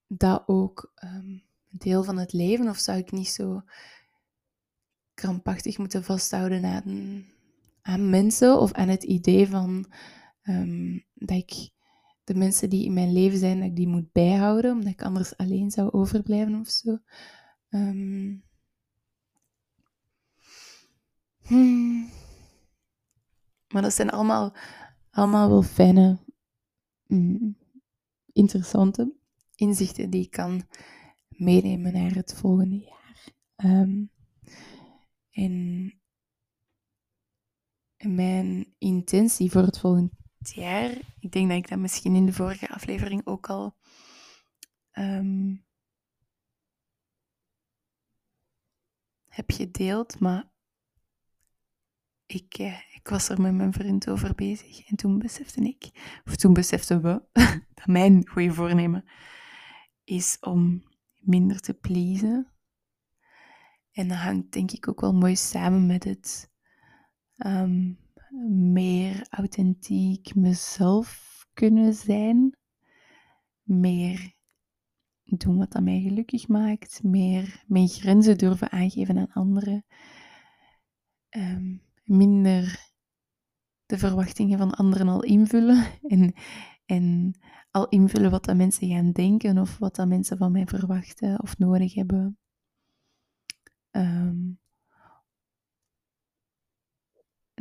dat 0.07 0.43
ook 0.47 0.93
um, 1.05 1.11
een 1.71 1.79
deel 1.79 2.05
van 2.05 2.19
het 2.19 2.33
leven, 2.33 2.69
of 2.69 2.79
zou 2.79 2.99
ik 2.99 3.11
niet 3.11 3.29
zo 3.29 3.63
krampachtig 5.15 5.79
moeten 5.79 6.05
vasthouden 6.05 6.65
aan, 6.65 7.25
aan 7.83 8.11
mensen 8.11 8.61
of 8.61 8.73
aan 8.73 8.89
het 8.89 9.03
idee 9.03 9.49
van 9.49 9.93
um, 10.43 11.05
dat 11.15 11.37
ik 11.37 11.71
de 12.33 12.39
mensen 12.39 12.71
die 12.71 12.85
in 12.85 12.93
mijn 12.93 13.13
leven 13.13 13.39
zijn, 13.39 13.59
dat 13.59 13.67
ik 13.69 13.77
die 13.77 13.89
moet 13.89 14.13
bijhouden, 14.13 14.73
omdat 14.73 14.93
ik 14.93 15.03
anders 15.03 15.37
alleen 15.37 15.71
zou 15.71 15.91
overblijven 15.91 16.61
of 16.61 16.69
zo. 16.69 16.99
Um, 17.71 18.45
hmm. 21.43 22.11
Maar 23.69 23.83
dat 23.83 23.95
zijn 23.95 24.11
allemaal, 24.11 24.57
allemaal 25.11 25.49
wel 25.49 25.63
fijne, 25.63 26.19
mm, 27.07 27.57
interessante 28.33 29.13
inzichten 29.55 30.11
die 30.11 30.23
ik 30.25 30.31
kan 30.31 30.67
meenemen 31.29 31.93
naar 31.93 32.15
het 32.15 32.35
volgende 32.35 32.79
jaar. 32.79 33.33
Um, 33.57 34.11
en 35.31 35.95
mijn 37.97 38.75
intentie 38.79 39.51
voor 39.51 39.63
het 39.63 39.79
volgende 39.79 40.11
jaar, 40.49 40.91
ik 41.19 41.33
denk 41.33 41.49
dat 41.49 41.59
ik 41.59 41.69
dat 41.69 41.79
misschien 41.79 42.15
in 42.15 42.27
de 42.27 42.33
vorige 42.33 42.69
aflevering 42.69 43.27
ook 43.27 43.49
al 43.49 43.77
um, 44.93 45.65
heb 49.29 49.51
gedeeld, 49.51 50.19
maar 50.21 50.51
ik, 52.27 52.55
eh, 52.55 52.95
ik 52.95 53.09
was 53.09 53.29
er 53.29 53.41
met 53.41 53.55
mijn 53.55 53.73
vriend 53.73 54.09
over 54.09 54.35
bezig 54.35 54.89
en 54.89 54.97
toen 54.97 55.19
besefte 55.19 55.61
ik, 55.61 55.91
of 56.25 56.37
toen 56.37 56.53
beseften 56.53 57.03
we, 57.03 57.23
dat 57.75 57.87
mijn 57.87 58.29
goede 58.29 58.53
voornemen 58.53 59.05
is 60.05 60.37
om 60.41 60.83
minder 61.19 61.61
te 61.61 61.75
pleasen. 61.75 62.47
En 63.93 64.09
dat 64.09 64.19
hangt 64.19 64.53
denk 64.53 64.71
ik 64.71 64.89
ook 64.89 65.01
wel 65.01 65.15
mooi 65.15 65.37
samen 65.37 65.87
met 65.87 66.05
het 66.05 66.53
um, 67.47 68.02
meer 68.49 69.27
authentiek 69.31 70.35
mezelf 70.35 71.31
kunnen 71.53 71.95
zijn. 71.95 72.57
Meer 73.63 74.35
doen 75.23 75.57
wat 75.57 75.73
dat 75.73 75.83
mij 75.83 76.01
gelukkig 76.01 76.49
maakt. 76.49 77.03
Meer 77.03 77.65
mijn 77.67 77.89
grenzen 77.89 78.39
durven 78.39 78.71
aangeven 78.71 79.19
aan 79.19 79.33
anderen. 79.33 79.85
Um, 81.31 81.83
minder 82.05 82.91
de 83.87 83.99
verwachtingen 83.99 84.59
van 84.59 84.75
anderen 84.75 85.09
al 85.09 85.23
invullen. 85.23 85.87
En, 86.03 86.35
en 86.87 87.35
al 87.71 87.89
invullen 87.89 88.31
wat 88.31 88.45
dat 88.45 88.57
mensen 88.57 88.89
gaan 88.89 89.13
denken 89.13 89.59
of 89.59 89.79
wat 89.79 89.97
dat 89.97 90.09
mensen 90.09 90.39
van 90.39 90.53
mij 90.53 90.67
verwachten 90.67 91.43
of 91.43 91.59
nodig 91.59 91.95
hebben. 91.95 92.39
Um, 93.91 94.62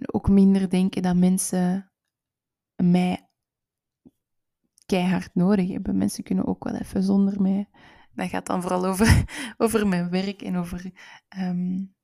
ook 0.05 0.29
minder 0.29 0.69
denken 0.69 1.01
dat 1.01 1.15
mensen 1.15 1.91
mij 2.75 3.29
keihard 4.85 5.35
nodig 5.35 5.69
hebben. 5.69 5.97
Mensen 5.97 6.23
kunnen 6.23 6.45
ook 6.45 6.63
wel 6.63 6.75
even 6.75 7.03
zonder 7.03 7.41
mij. 7.41 7.69
Dat 8.13 8.29
gaat 8.29 8.45
dan 8.45 8.61
vooral 8.61 8.85
over, 8.85 9.23
over 9.57 9.87
mijn 9.87 10.09
werk 10.09 10.41
en 10.41 10.55
over. 10.55 10.91
Um, 11.37 11.95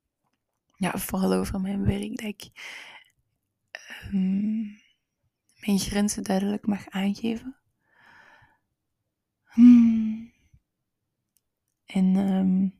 ja, 0.75 0.97
vooral 0.97 1.33
over 1.33 1.62
mijn 1.62 1.86
werk. 1.86 2.17
Dat 2.17 2.27
ik 2.27 2.49
um, 4.13 4.79
mijn 5.60 5.79
grenzen 5.79 6.23
duidelijk 6.23 6.67
mag 6.67 6.89
aangeven. 6.89 7.55
Hmm. 9.43 10.31
En 11.86 12.15
um, 12.15 12.79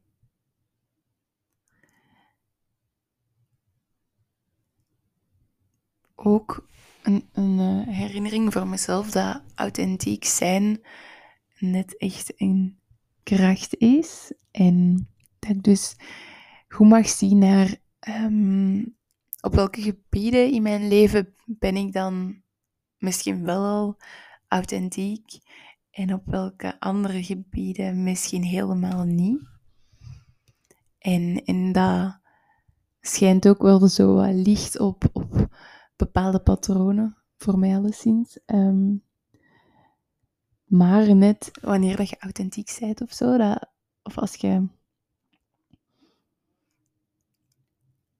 ook 6.17 6.67
een, 7.03 7.30
een 7.34 7.60
uh, 7.60 7.95
herinnering 7.95 8.53
voor 8.53 8.67
mezelf 8.67 9.12
dat 9.12 9.41
authentiek 9.56 10.25
zijn 10.25 10.82
net 11.60 11.97
echt 11.97 12.34
een 12.36 12.80
kracht 13.23 13.75
is. 13.77 14.34
En 14.51 15.08
dat 15.39 15.49
ik 15.49 15.63
dus 15.63 15.95
goed 16.67 16.88
mag 16.88 17.08
zien 17.08 17.38
naar 17.38 17.75
um, 18.08 18.95
op 19.41 19.53
welke 19.53 19.82
gebieden 19.82 20.51
in 20.51 20.62
mijn 20.62 20.88
leven 20.88 21.34
ben 21.45 21.75
ik 21.75 21.93
dan 21.93 22.41
misschien 22.97 23.43
wel 23.43 23.65
al 23.65 23.97
authentiek 24.47 25.39
en 25.91 26.13
op 26.13 26.21
welke 26.25 26.80
andere 26.80 27.23
gebieden 27.23 28.03
misschien 28.03 28.43
helemaal 28.43 29.03
niet. 29.03 29.39
En, 30.99 31.43
en 31.45 31.71
dat 31.71 32.19
schijnt 33.01 33.47
ook 33.47 33.62
wel 33.62 33.88
zo 33.88 34.21
licht 34.21 34.80
op, 34.80 35.10
op 35.13 35.47
bepaalde 35.98 36.40
patronen, 36.40 37.18
voor 37.38 37.60
mij 37.60 37.76
alleszins. 37.76 38.40
Um, 38.46 39.06
maar 40.66 41.16
net 41.16 41.52
wanneer 41.62 41.96
dat 41.96 42.10
je 42.10 42.20
authentiek 42.20 42.78
bent 42.80 43.02
of 43.02 43.12
zo, 43.12 43.38
dat, 43.38 43.70
of 44.04 44.18
als 44.18 44.36
je. 44.36 44.68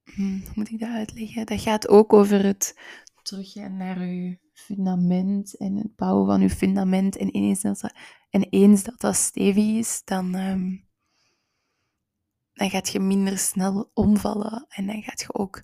Hmm, 0.04 0.42
hoe 0.44 0.54
moet 0.56 0.70
ik 0.70 0.80
dat 0.80 0.90
uitleggen? 0.90 1.46
Dat 1.46 1.62
gaat 1.62 1.88
ook 1.88 2.14
over 2.14 2.44
het 2.44 2.80
teruggaan 3.22 3.78
naar 3.78 4.06
je 4.06 4.38
fundament 4.54 5.58
en 5.58 5.76
het 5.76 5.96
bouwen 5.96 6.26
van 6.26 6.42
je 6.42 6.50
fundament. 6.50 7.18
En 7.18 7.30
eens 7.30 7.62
dat 7.62 7.80
dat, 7.80 7.94
en 8.30 8.44
eens 8.50 8.84
dat, 8.84 9.00
dat 9.00 9.16
stevig 9.16 9.66
is, 9.66 10.02
dan, 10.06 10.36
um, 10.36 10.88
dan 12.54 12.70
gaat 12.70 12.90
je 12.90 13.00
minder 13.00 13.38
snel 13.38 13.92
omvallen. 13.94 14.66
En 14.70 14.86
dan 14.86 15.02
gaat 15.02 15.20
je 15.20 15.34
ook 15.34 15.64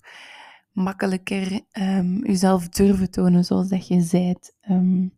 makkelijker 0.74 1.60
um, 1.72 2.26
jezelf 2.26 2.68
durven 2.68 3.10
tonen 3.10 3.44
zoals 3.44 3.68
dat 3.68 3.88
je 3.88 4.00
zijt. 4.00 4.56
Um, 4.70 5.16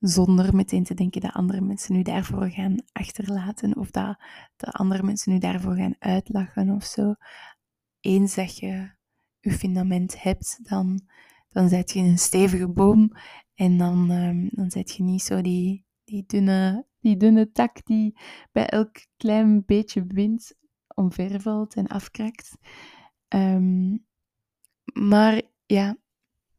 zonder 0.00 0.54
meteen 0.54 0.84
te 0.84 0.94
denken 0.94 1.20
dat 1.20 1.32
andere 1.32 1.60
mensen 1.60 1.94
nu 1.94 2.02
daarvoor 2.02 2.50
gaan 2.50 2.76
achterlaten 2.92 3.76
of 3.76 3.90
dat, 3.90 4.18
dat 4.56 4.74
andere 4.74 5.02
mensen 5.02 5.32
nu 5.32 5.38
daarvoor 5.38 5.74
gaan 5.74 5.94
uitlachen 5.98 6.70
of 6.70 6.84
zo. 6.84 7.14
Eens 8.00 8.34
dat 8.34 8.58
je 8.58 8.90
je 9.40 9.52
fundament 9.52 10.22
hebt, 10.22 10.58
dan, 10.62 11.00
dan 11.50 11.68
zet 11.68 11.90
je 11.90 12.00
een 12.00 12.18
stevige 12.18 12.68
boom 12.68 13.12
en 13.54 13.78
dan, 13.78 14.10
um, 14.10 14.48
dan 14.52 14.70
zet 14.70 14.96
je 14.96 15.02
niet 15.02 15.22
zo 15.22 15.40
die, 15.40 15.84
die, 16.04 16.24
dunne, 16.26 16.86
die 17.00 17.16
dunne 17.16 17.52
tak 17.52 17.86
die 17.86 18.18
bij 18.52 18.66
elk 18.66 19.06
klein 19.16 19.64
beetje 19.64 20.04
wind 20.06 20.54
omvervalt 20.94 21.74
en 21.74 21.86
afkrakt. 21.86 22.56
Um, 23.34 24.06
maar 24.92 25.42
ja, 25.66 25.96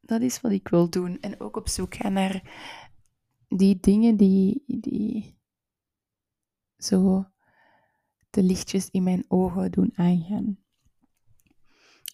dat 0.02 0.22
is 0.22 0.42
wat 0.42 0.52
ik 0.52 0.68
wil 0.68 0.90
doen. 0.90 1.20
En 1.20 1.40
ook 1.40 1.56
op 1.56 1.68
zoek 1.68 1.96
gaan 1.96 2.14
naar 2.14 2.44
die 3.48 3.80
dingen 3.80 4.18
die, 4.18 4.64
die 4.68 5.38
zo 6.78 7.26
de 8.30 8.44
lichtjes 8.44 8.90
in 8.90 9.04
mijn 9.04 9.26
ogen 9.28 9.72
doen 9.72 9.92
aangaan. 9.96 10.58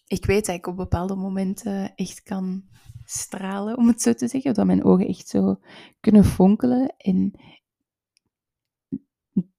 ik 0.06 0.24
weet 0.24 0.46
dat 0.46 0.54
ik 0.54 0.66
op 0.66 0.76
bepaalde 0.76 1.14
momenten 1.14 1.94
echt 1.94 2.22
kan 2.22 2.68
stralen, 3.04 3.76
om 3.76 3.86
het 3.86 4.02
zo 4.02 4.12
te 4.12 4.28
zeggen. 4.28 4.54
Dat 4.54 4.66
mijn 4.66 4.84
ogen 4.84 5.06
echt 5.06 5.28
zo 5.28 5.60
kunnen 6.00 6.24
fonkelen. 6.24 6.96
En 6.96 7.32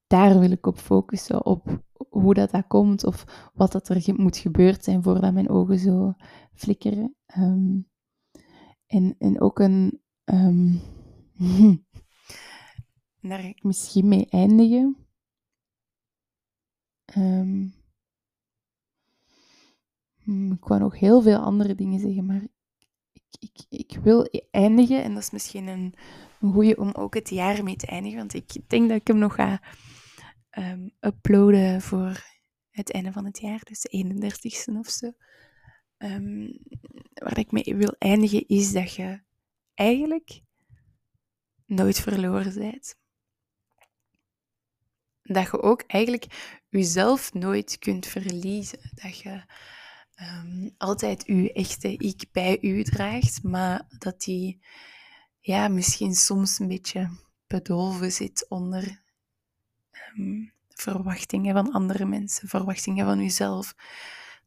daar 0.07 0.39
wil 0.39 0.51
ik 0.51 0.65
op 0.65 0.77
focussen, 0.77 1.45
op 1.45 1.83
hoe 2.09 2.33
dat, 2.33 2.51
dat 2.51 2.67
komt 2.67 3.05
of 3.05 3.49
wat 3.53 3.71
dat 3.71 3.89
er 3.89 4.13
moet 4.15 4.37
gebeurd 4.37 4.83
zijn 4.83 5.03
voordat 5.03 5.33
mijn 5.33 5.49
ogen 5.49 5.79
zo 5.79 6.13
flikkeren. 6.53 7.15
Ehm, 7.25 7.79
en, 8.85 9.15
en 9.17 9.41
ook 9.41 9.59
een... 9.59 10.01
Um, 10.25 10.81
daar 13.21 13.45
ik 13.45 13.63
misschien 13.63 14.07
mee 14.07 14.25
eindigen. 14.29 14.97
Um, 17.17 17.73
ik 20.51 20.65
wou 20.65 20.79
nog 20.79 20.99
heel 20.99 21.21
veel 21.21 21.37
andere 21.37 21.75
dingen 21.75 21.99
zeggen, 21.99 22.25
maar 22.25 22.41
ik, 23.11 23.23
ik, 23.39 23.65
ik 23.69 23.99
wil 24.03 24.29
eindigen. 24.51 25.03
En 25.03 25.13
dat 25.13 25.23
is 25.23 25.31
misschien 25.31 25.67
een, 25.67 25.93
een 26.41 26.53
goede 26.53 26.77
om 26.77 26.91
ook 26.91 27.13
het 27.13 27.29
jaar 27.29 27.63
mee 27.63 27.75
te 27.75 27.87
eindigen. 27.87 28.17
Want 28.17 28.33
ik 28.33 28.55
denk 28.67 28.89
dat 28.89 28.97
ik 28.97 29.07
hem 29.07 29.17
nog 29.17 29.35
ga 29.35 29.61
um, 30.57 30.91
uploaden 30.99 31.81
voor 31.81 32.23
het 32.69 32.91
einde 32.91 33.11
van 33.11 33.25
het 33.25 33.39
jaar. 33.39 33.59
Dus 33.63 33.81
de 33.81 34.03
31ste 34.05 34.77
of 34.77 34.89
zo. 34.89 35.11
Um, 35.97 36.59
waar 37.13 37.37
ik 37.37 37.51
mee 37.51 37.75
wil 37.75 37.95
eindigen 37.97 38.47
is 38.47 38.71
dat 38.71 38.93
je 38.93 39.21
eigenlijk 39.73 40.41
nooit 41.65 41.99
verloren 41.99 42.53
bent. 42.53 42.95
Dat 45.23 45.45
je 45.45 45.61
ook 45.61 45.83
eigenlijk 45.87 46.61
jezelf 46.69 47.33
nooit 47.33 47.77
kunt 47.77 48.05
verliezen. 48.05 48.79
Dat 48.93 49.17
je 49.17 49.43
um, 50.21 50.75
altijd 50.77 51.23
je 51.27 51.53
echte 51.53 51.91
ik 51.97 52.23
bij 52.31 52.57
u 52.61 52.83
draagt, 52.83 53.43
maar 53.43 53.87
dat 53.97 54.21
die 54.21 54.59
ja, 55.39 55.67
misschien 55.67 56.15
soms 56.15 56.59
een 56.59 56.67
beetje 56.67 57.09
bedolven 57.47 58.11
zit 58.11 58.45
onder 58.49 59.01
um, 60.17 60.53
verwachtingen 60.67 61.53
van 61.53 61.71
andere 61.71 62.05
mensen, 62.05 62.47
verwachtingen 62.47 63.05
van 63.05 63.21
jezelf, 63.21 63.75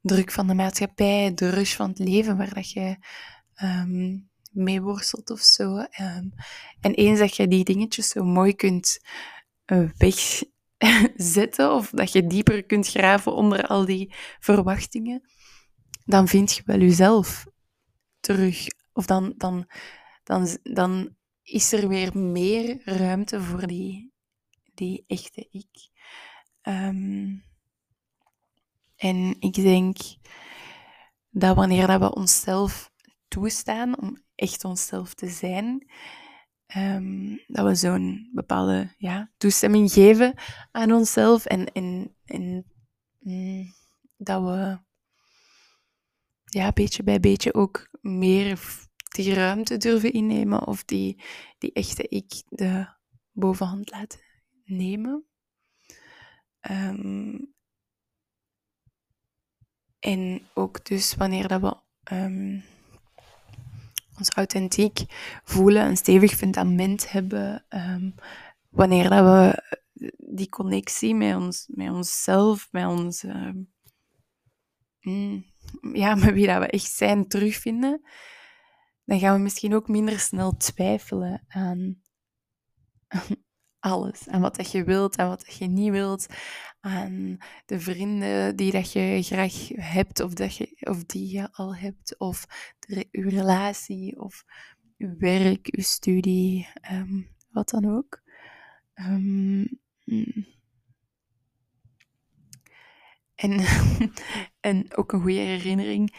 druk 0.00 0.30
van 0.30 0.46
de 0.46 0.54
maatschappij, 0.54 1.34
de 1.34 1.50
rush 1.50 1.74
van 1.74 1.88
het 1.88 1.98
leven 1.98 2.36
waar 2.36 2.54
dat 2.54 2.70
je 2.70 2.96
um, 3.62 4.30
mee 4.52 4.82
worstelt 4.82 5.30
of 5.30 5.40
zo. 5.40 5.76
en 6.80 6.94
eens 6.94 7.18
dat 7.18 7.36
je 7.36 7.48
die 7.48 7.64
dingetjes 7.64 8.08
zo 8.08 8.24
mooi 8.24 8.54
kunt 8.54 9.00
uh, 9.66 9.90
wegzetten, 9.96 11.72
of 11.72 11.90
dat 11.90 12.12
je 12.12 12.26
dieper 12.26 12.64
kunt 12.64 12.88
graven 12.88 13.34
onder 13.34 13.66
al 13.66 13.84
die 13.84 14.14
verwachtingen, 14.40 15.22
dan 16.04 16.28
vind 16.28 16.52
je 16.52 16.62
wel 16.64 16.78
jezelf 16.78 17.46
terug. 18.20 18.66
Of 18.92 19.06
dan, 19.06 19.34
dan, 19.36 19.66
dan, 20.24 20.58
dan 20.62 21.16
is 21.42 21.72
er 21.72 21.88
weer 21.88 22.18
meer 22.18 22.80
ruimte 22.84 23.40
voor 23.40 23.66
die, 23.66 24.11
die 24.74 25.04
echte 25.06 25.48
ik. 25.50 25.90
Ehm, 26.60 27.36
en 28.96 29.36
ik 29.40 29.54
denk 29.54 29.96
dat 31.30 31.56
wanneer 31.56 31.86
dat 31.86 32.00
we 32.00 32.14
onszelf 32.14 32.92
toestaan 33.28 33.98
om 34.00 34.22
echt 34.34 34.64
onszelf 34.64 35.14
te 35.14 35.28
zijn, 35.28 35.90
um, 36.76 37.44
dat 37.46 37.66
we 37.66 37.74
zo'n 37.74 38.30
bepaalde 38.32 38.94
ja, 38.98 39.30
toestemming 39.36 39.92
geven 39.92 40.34
aan 40.70 40.92
onszelf 40.92 41.44
en, 41.44 41.72
en, 41.72 42.16
en 42.24 42.64
mm, 43.18 43.74
dat 44.16 44.42
we 44.42 44.78
ja, 46.44 46.72
beetje 46.72 47.02
bij 47.02 47.20
beetje 47.20 47.54
ook 47.54 47.88
meer 48.00 48.60
die 49.08 49.34
ruimte 49.34 49.76
durven 49.76 50.12
innemen 50.12 50.66
of 50.66 50.84
die, 50.84 51.22
die 51.58 51.72
echte 51.72 52.08
ik 52.08 52.42
de 52.48 52.86
bovenhand 53.32 53.90
laten 53.90 54.20
nemen. 54.64 55.24
Um, 56.70 57.54
en 59.98 60.46
ook 60.54 60.84
dus 60.84 61.14
wanneer 61.14 61.48
dat 61.48 61.60
we 61.60 61.76
um, 62.14 62.64
ons 64.18 64.30
authentiek 64.30 64.98
voelen, 65.44 65.86
een 65.86 65.96
stevig 65.96 66.32
fundament 66.32 67.10
hebben, 67.10 67.64
um, 67.68 68.14
wanneer 68.68 69.08
dat 69.08 69.24
we 69.24 69.62
die 70.18 70.48
connectie 70.48 71.14
met, 71.14 71.36
ons, 71.36 71.68
met 71.70 71.90
onszelf, 71.90 72.68
met 72.70 72.86
ons, 72.86 73.24
mm, 75.00 75.46
ja, 75.92 76.14
met 76.24 76.32
wie 76.32 76.46
dat 76.46 76.58
we 76.58 76.66
echt 76.66 76.92
zijn 76.92 77.28
terugvinden, 77.28 78.00
dan 79.04 79.18
gaan 79.18 79.36
we 79.36 79.42
misschien 79.42 79.74
ook 79.74 79.88
minder 79.88 80.18
snel 80.18 80.56
twijfelen 80.56 81.44
aan 81.48 82.00
alles. 83.82 84.28
Aan 84.28 84.40
wat 84.40 84.56
dat 84.56 84.70
je 84.70 84.84
wilt, 84.84 85.18
aan 85.18 85.28
wat 85.28 85.44
dat 85.46 85.56
je 85.56 85.66
niet 85.66 85.90
wilt, 85.90 86.26
aan 86.80 87.38
de 87.66 87.80
vrienden 87.80 88.56
die 88.56 88.72
dat 88.72 88.92
je 88.92 89.22
graag 89.22 89.68
hebt 89.68 90.20
of, 90.20 90.32
dat 90.32 90.56
je, 90.56 90.76
of 90.80 91.04
die 91.04 91.32
je 91.32 91.52
al 91.52 91.76
hebt, 91.76 92.18
of 92.18 92.46
de, 92.78 93.08
je 93.10 93.28
relatie, 93.28 94.20
of 94.20 94.44
je 94.96 95.16
werk, 95.18 95.76
je 95.76 95.82
studie, 95.82 96.68
um, 96.92 97.28
wat 97.50 97.68
dan 97.68 97.96
ook. 97.96 98.22
Um, 98.94 99.80
en, 103.34 103.60
en 104.70 104.96
ook 104.96 105.12
een 105.12 105.20
goede 105.20 105.38
herinnering. 105.38 106.14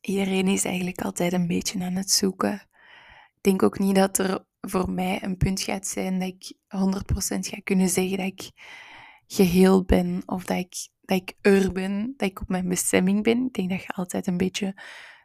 Iedereen 0.00 0.48
is 0.48 0.64
eigenlijk 0.64 1.00
altijd 1.00 1.32
een 1.32 1.46
beetje 1.46 1.84
aan 1.84 1.94
het 1.94 2.10
zoeken. 2.10 2.54
Ik 3.34 3.42
denk 3.42 3.62
ook 3.62 3.78
niet 3.78 3.94
dat 3.94 4.18
er 4.18 4.44
voor 4.68 4.90
mij 4.90 5.22
een 5.22 5.36
punt 5.36 5.60
gaat 5.60 5.86
zijn 5.86 6.18
dat 6.18 6.28
ik 6.28 6.52
100% 6.52 7.38
ga 7.38 7.60
kunnen 7.64 7.88
zeggen 7.88 8.16
dat 8.16 8.26
ik 8.26 8.50
geheel 9.26 9.84
ben 9.84 10.22
of 10.26 10.44
dat 10.44 10.56
ik, 10.56 10.88
dat 11.00 11.18
ik 11.18 11.34
er 11.40 11.72
ben, 11.72 12.14
dat 12.16 12.28
ik 12.28 12.40
op 12.40 12.48
mijn 12.48 12.68
bestemming 12.68 13.22
ben. 13.22 13.46
Ik 13.46 13.54
denk 13.54 13.70
dat 13.70 13.82
je 13.82 13.88
altijd 13.88 14.26
een 14.26 14.36
beetje 14.36 14.74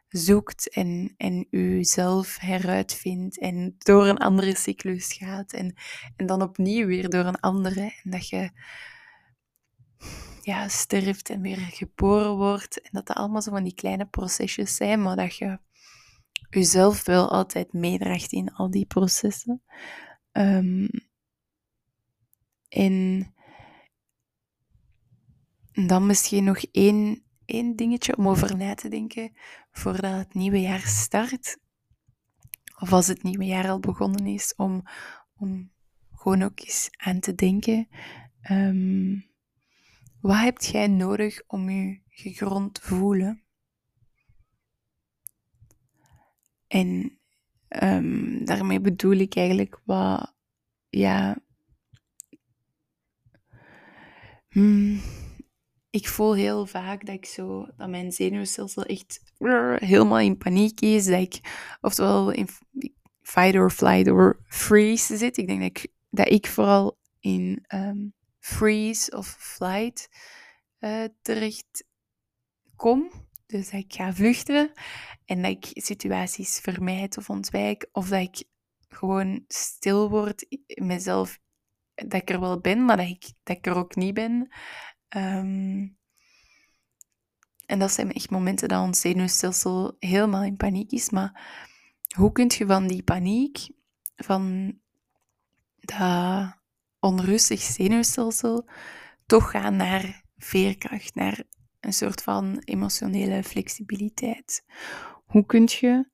zoekt 0.08 0.70
en, 0.70 1.14
en 1.16 1.46
jezelf 1.50 2.38
heruitvindt 2.38 3.38
en 3.38 3.74
door 3.78 4.06
een 4.06 4.18
andere 4.18 4.56
cyclus 4.56 5.12
gaat 5.12 5.52
en, 5.52 5.74
en 6.16 6.26
dan 6.26 6.42
opnieuw 6.42 6.86
weer 6.86 7.08
door 7.08 7.24
een 7.24 7.40
andere. 7.40 7.94
En 8.02 8.10
dat 8.10 8.28
je 8.28 8.50
ja, 10.42 10.68
sterft 10.68 11.30
en 11.30 11.40
weer 11.40 11.58
geboren 11.58 12.36
wordt. 12.36 12.80
En 12.80 12.90
dat 12.92 13.06
dat 13.06 13.16
allemaal 13.16 13.42
zo 13.42 13.50
van 13.50 13.64
die 13.64 13.74
kleine 13.74 14.06
procesjes 14.06 14.76
zijn, 14.76 15.02
maar 15.02 15.16
dat 15.16 15.36
je 15.36 15.58
jezelf 16.54 17.04
wel 17.04 17.30
altijd 17.30 17.72
meedraagt 17.72 18.32
in 18.32 18.52
al 18.52 18.70
die 18.70 18.86
processen. 18.86 19.62
Um, 20.32 20.88
en 22.68 23.26
dan 25.72 26.06
misschien 26.06 26.44
nog 26.44 26.58
één, 26.70 27.22
één 27.44 27.76
dingetje 27.76 28.16
om 28.16 28.28
over 28.28 28.56
na 28.56 28.74
te 28.74 28.88
denken 28.88 29.32
voordat 29.70 30.18
het 30.18 30.34
nieuwe 30.34 30.60
jaar 30.60 30.86
start. 30.86 31.58
Of 32.78 32.92
als 32.92 33.06
het 33.06 33.22
nieuwe 33.22 33.44
jaar 33.44 33.68
al 33.68 33.80
begonnen 33.80 34.26
is, 34.26 34.54
om, 34.56 34.82
om 35.34 35.72
gewoon 36.14 36.42
ook 36.42 36.60
eens 36.60 36.88
aan 36.96 37.20
te 37.20 37.34
denken. 37.34 37.88
Um, 38.50 39.30
wat 40.20 40.38
heb 40.38 40.58
jij 40.58 40.86
nodig 40.86 41.42
om 41.46 41.70
je 41.70 42.00
gegrond 42.08 42.74
te 42.74 42.80
voelen? 42.80 43.41
En 46.72 47.18
um, 47.82 48.44
daarmee 48.44 48.80
bedoel 48.80 49.16
ik 49.16 49.36
eigenlijk 49.36 49.80
wat, 49.84 50.34
ja. 50.88 51.36
Hmm, 54.48 55.00
ik 55.90 56.08
voel 56.08 56.34
heel 56.34 56.66
vaak 56.66 57.06
dat 57.06 57.14
ik 57.14 57.26
zo, 57.26 57.66
dat 57.76 57.88
mijn 57.88 58.12
zenuwstelsel 58.12 58.84
echt 58.84 59.22
helemaal 59.76 60.18
in 60.20 60.36
paniek 60.36 60.80
is. 60.80 61.04
Dat 61.04 61.20
ik 61.20 61.40
oftewel 61.80 62.30
in 62.30 62.48
fight 63.22 63.54
or 63.54 63.70
flight 63.70 64.08
or 64.08 64.40
freeze 64.46 65.16
zit. 65.16 65.36
Ik 65.36 65.46
denk 65.46 65.60
dat 65.60 65.68
ik, 65.68 65.92
dat 66.10 66.28
ik 66.28 66.46
vooral 66.46 66.98
in 67.20 67.64
um, 67.74 68.14
freeze 68.38 69.16
of 69.16 69.26
flight 69.38 70.08
uh, 70.80 71.04
terecht 71.22 71.84
kom. 72.76 73.10
Dus 73.52 73.70
dat 73.70 73.80
ik 73.80 73.94
ga 73.94 74.14
vluchten 74.14 74.72
en 75.24 75.42
dat 75.42 75.50
ik 75.50 75.70
situaties 75.72 76.58
vermijd 76.58 77.16
of 77.16 77.30
ontwijk. 77.30 77.88
Of 77.92 78.08
dat 78.08 78.20
ik 78.20 78.44
gewoon 78.88 79.44
stil 79.48 80.10
word, 80.10 80.46
mezelf, 80.74 81.38
dat 81.94 82.14
ik 82.14 82.30
er 82.30 82.40
wel 82.40 82.60
ben, 82.60 82.84
maar 82.84 82.96
dat 82.96 83.08
ik, 83.08 83.32
dat 83.42 83.56
ik 83.56 83.66
er 83.66 83.74
ook 83.74 83.94
niet 83.94 84.14
ben. 84.14 84.48
Ehm, 85.08 85.88
en 87.66 87.78
dat 87.78 87.92
zijn 87.92 88.12
echt 88.12 88.30
momenten 88.30 88.68
dat 88.68 88.82
ons 88.82 89.00
zenuwstelsel 89.00 89.96
helemaal 89.98 90.44
in 90.44 90.56
paniek 90.56 90.90
is. 90.90 91.10
Maar 91.10 91.56
hoe 92.16 92.32
kun 92.32 92.50
je 92.58 92.66
van 92.66 92.86
die 92.86 93.02
paniek, 93.02 93.68
van 94.16 94.74
dat 95.74 96.56
onrustig 97.00 97.60
zenuwstelsel 97.60 98.68
toch 99.26 99.50
gaan 99.50 99.76
naar 99.76 100.24
veerkracht, 100.36 101.14
naar 101.14 101.44
een 101.82 101.92
soort 101.92 102.22
van 102.22 102.58
emotionele 102.64 103.42
flexibiliteit. 103.42 104.64
Hoe 105.24 105.46
kun 105.46 105.68
je 105.80 106.10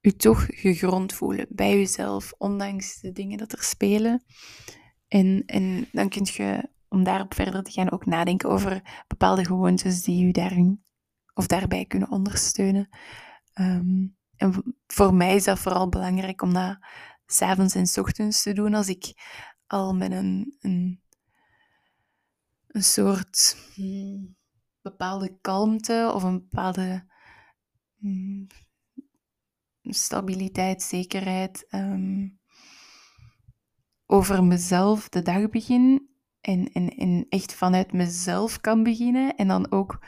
je 0.00 0.16
toch 0.16 0.46
gegrond 0.48 1.12
voelen 1.12 1.46
bij 1.48 1.78
jezelf, 1.78 2.32
ondanks 2.38 3.00
de 3.00 3.12
dingen 3.12 3.38
dat 3.38 3.52
er 3.52 3.62
spelen? 3.62 4.24
En, 5.08 5.42
en 5.46 5.88
dan 5.92 6.08
kun 6.08 6.26
je, 6.32 6.68
om 6.88 7.04
daarop 7.04 7.34
verder 7.34 7.62
te 7.62 7.70
gaan, 7.70 7.90
ook 7.90 8.06
nadenken 8.06 8.48
over 8.48 9.04
bepaalde 9.06 9.44
gewoontes 9.44 10.02
die 10.02 10.26
je 10.26 10.32
daarin 10.32 10.84
of 11.34 11.46
daarbij 11.46 11.84
kunnen 11.84 12.10
ondersteunen. 12.10 12.88
Ehm, 13.52 14.06
en 14.36 14.76
voor 14.86 15.14
mij 15.14 15.34
is 15.34 15.44
dat 15.44 15.58
vooral 15.58 15.88
belangrijk 15.88 16.42
om 16.42 16.52
dat 16.52 16.78
s'avonds 17.26 17.74
en 17.74 17.86
s 17.86 17.98
ochtends 17.98 18.42
te 18.42 18.52
doen 18.52 18.74
als 18.74 18.88
ik 18.88 19.12
al 19.66 19.94
met 19.94 20.12
een, 20.12 20.56
een, 20.60 21.02
een 22.66 22.84
soort 22.84 23.56
hmm, 23.74 24.36
bepaalde 24.82 25.38
kalmte 25.40 26.10
of 26.14 26.22
een 26.22 26.38
bepaalde 26.38 27.04
hmm, 27.98 28.46
stabiliteit, 29.82 30.82
zekerheid 30.82 31.66
ehm, 31.68 32.28
over 34.06 34.44
mezelf 34.44 35.08
de 35.08 35.22
dag 35.22 35.48
begin 35.48 36.10
en 36.40 37.26
echt 37.28 37.54
vanuit 37.54 37.92
mezelf 37.92 38.60
kan 38.60 38.82
beginnen 38.82 39.36
en 39.36 39.48
dan 39.48 39.70
ook 39.70 39.98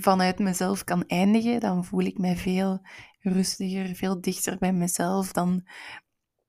vanuit 0.00 0.38
mezelf 0.38 0.84
kan 0.84 1.06
eindigen, 1.06 1.60
dan 1.60 1.84
voel 1.84 2.00
ik 2.00 2.18
mij 2.18 2.36
veel 2.36 2.80
rustiger, 3.20 3.94
veel 3.94 4.20
dichter 4.20 4.58
bij 4.58 4.72
mezelf. 4.72 5.32
Dan 5.32 5.66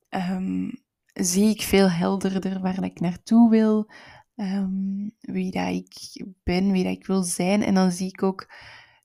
ehm, 0.09 0.69
zie 1.13 1.49
ik 1.49 1.61
veel 1.61 1.89
helderder 1.89 2.61
waar 2.61 2.83
ik 2.83 2.99
naartoe 2.99 3.49
wil, 3.49 3.91
um, 4.39 5.15
wie 5.19 5.51
dat 5.51 5.67
ik 5.67 6.25
ben, 6.43 6.71
wie 6.71 6.83
dat 6.83 6.93
ik 6.93 7.05
wil 7.05 7.23
zijn. 7.23 7.63
En 7.63 7.73
dan 7.73 7.91
zie 7.91 8.07
ik 8.07 8.23
ook 8.23 8.53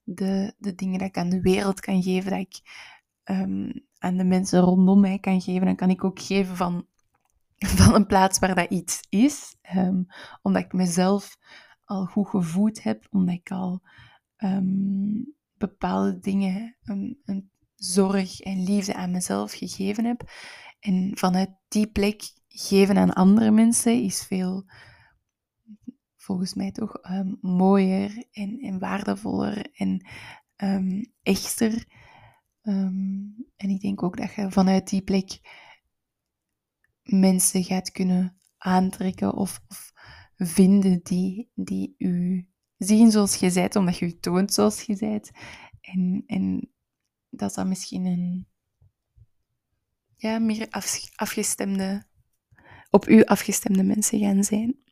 de, 0.03 0.55
de 0.59 0.75
dingen 0.75 0.99
dat 0.99 1.09
ik 1.09 1.19
aan 1.19 1.29
de 1.29 1.41
wereld 1.41 1.81
kan 1.81 2.03
geven, 2.03 2.31
dat 2.31 2.41
ik 2.41 2.61
ehm, 3.25 3.71
aan 3.99 4.17
de 4.17 4.25
mensen 4.25 4.61
rondom 4.61 5.01
mij 5.01 5.19
kan 5.19 5.41
geven. 5.41 5.67
Dan 5.67 5.77
kan 5.77 5.91
ik 5.91 6.05
ook 6.05 6.21
geven 6.21 6.57
van, 6.57 6.87
van 7.79 7.95
een 7.95 8.07
plaats 8.07 8.39
waar 8.39 8.55
dat 8.55 8.71
iets 8.71 9.01
is, 9.09 9.57
omdat 10.43 10.63
ik 10.63 10.73
mezelf 10.73 11.37
al 11.85 12.05
goed 12.05 12.29
gevoed 12.29 12.83
heb, 12.83 13.07
omdat 13.11 13.35
ik 13.35 13.51
al 13.51 13.83
bepaalde 15.59 16.19
dingen, 16.19 16.77
een 16.85 17.51
zorg 17.75 18.41
en 18.41 18.63
liefde 18.63 18.95
aan 18.95 19.11
mezelf 19.11 19.53
gegeven 19.53 20.05
heb. 20.05 20.23
En 20.81 21.11
vanuit 21.15 21.51
die 21.69 21.87
plek 21.87 22.23
geven 22.49 22.97
aan 22.97 23.13
andere 23.13 23.51
mensen 23.51 24.03
is 24.03 24.25
veel, 24.25 24.65
volgens 26.25 26.55
mij 26.55 26.73
toch, 26.73 27.11
um, 27.11 27.39
mooier 27.41 28.27
en, 28.33 28.79
waardevoller 28.79 29.71
en 29.73 30.07
um, 30.57 31.13
echter. 31.23 31.87
Um, 32.63 33.47
en 33.57 33.71
ik 33.71 33.81
denk 33.81 34.03
ook 34.03 34.17
dat 34.17 34.35
je 34.35 34.51
vanuit 34.51 34.89
die 34.89 35.03
plek 35.03 35.41
mensen 37.03 37.65
gaat 37.65 37.91
kunnen 37.91 38.41
aantrekken 38.57 39.35
of, 39.35 39.61
of 39.69 39.93
vinden 40.37 41.01
die, 41.03 41.51
die 41.55 41.95
u 41.99 42.49
zien 42.77 43.11
zoals 43.11 43.37
je 43.37 43.53
bent, 43.53 43.77
omdat 43.77 43.99
je 43.99 44.07
je 44.07 44.19
toont 44.19 44.55
zoals 44.55 44.83
je 44.83 44.97
bent. 44.97 45.31
En, 45.81 46.23
en 46.27 46.71
dat 47.29 47.55
dat 47.55 47.67
misschien 47.67 48.05
een 48.05 48.47
ja, 50.17 50.39
meer 50.39 50.69
afgestemde, 51.15 52.07
op 52.91 53.09
u 53.09 53.25
afgestemde 53.25 53.83
mensen 53.83 54.19
gaan 54.19 54.45
zijn. 54.45 54.84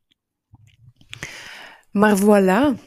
Maar 1.91 2.19
voilà, 2.19 2.81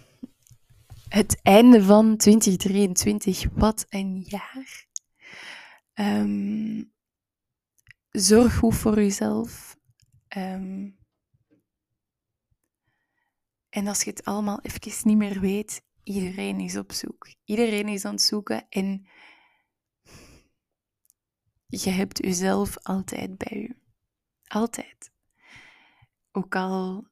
het 1.09 1.41
einde 1.41 1.83
van 1.83 2.17
2023. 2.17 3.45
Wat 3.53 3.85
een 3.89 4.23
jaar. 4.27 4.87
Ehm, 5.93 6.83
zorg 8.09 8.55
goed 8.57 8.75
voor 8.75 8.97
uzelf. 8.99 9.77
Um, 10.37 10.97
en 13.69 13.87
als 13.87 14.03
je 14.03 14.09
het 14.09 14.25
allemaal 14.25 14.59
even 14.61 15.07
niet 15.07 15.17
meer 15.17 15.39
weet, 15.39 15.81
iedereen 16.03 16.59
is 16.59 16.77
op 16.77 16.91
zoek. 16.91 17.27
Iedereen 17.43 17.87
is 17.87 18.05
aan 18.05 18.11
het 18.11 18.21
zoeken 18.21 18.65
en 18.69 19.07
je 21.67 21.89
hebt 21.89 22.17
jezelf 22.17 22.77
altijd 22.77 23.37
bij 23.37 23.57
je. 23.59 23.75
Altijd. 24.47 25.11
Ook 26.31 26.55
al 26.55 27.07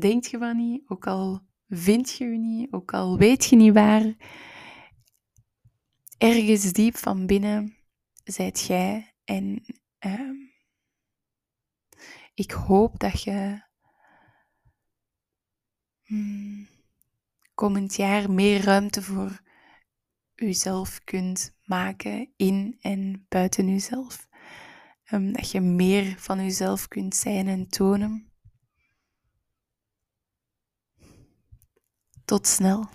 denk 0.00 0.24
je 0.24 0.38
van 0.38 0.56
niet, 0.56 0.82
ook 0.86 1.06
al 1.06 1.40
vind 1.68 2.10
je 2.10 2.24
je 2.24 2.38
niet, 2.38 2.72
ook 2.72 2.92
al 2.92 3.18
weet 3.18 3.44
je 3.44 3.56
niet 3.56 3.74
waar, 3.74 4.14
ergens 6.18 6.72
diep 6.72 6.96
van 6.96 7.26
binnen 7.26 7.76
zijt 8.24 8.60
jij. 8.60 9.14
En 9.24 9.64
uh, 10.06 10.50
ik 12.34 12.50
hoop 12.50 12.98
dat 12.98 13.22
je 13.22 13.62
hmm, 16.02 16.68
komend 17.54 17.94
jaar 17.94 18.30
meer 18.30 18.60
ruimte 18.60 19.02
voor 19.02 19.40
uzelf 20.34 21.00
kunt 21.04 21.56
maken 21.64 22.32
in 22.36 22.76
en 22.80 23.26
buiten 23.28 23.68
uzelf. 23.68 24.28
Um, 25.12 25.32
dat 25.32 25.50
je 25.50 25.60
meer 25.60 26.14
van 26.18 26.40
uzelf 26.40 26.88
kunt 26.88 27.14
zijn 27.14 27.48
en 27.48 27.68
tonen. 27.68 28.32
Tot 32.26 32.46
snel. 32.46 32.88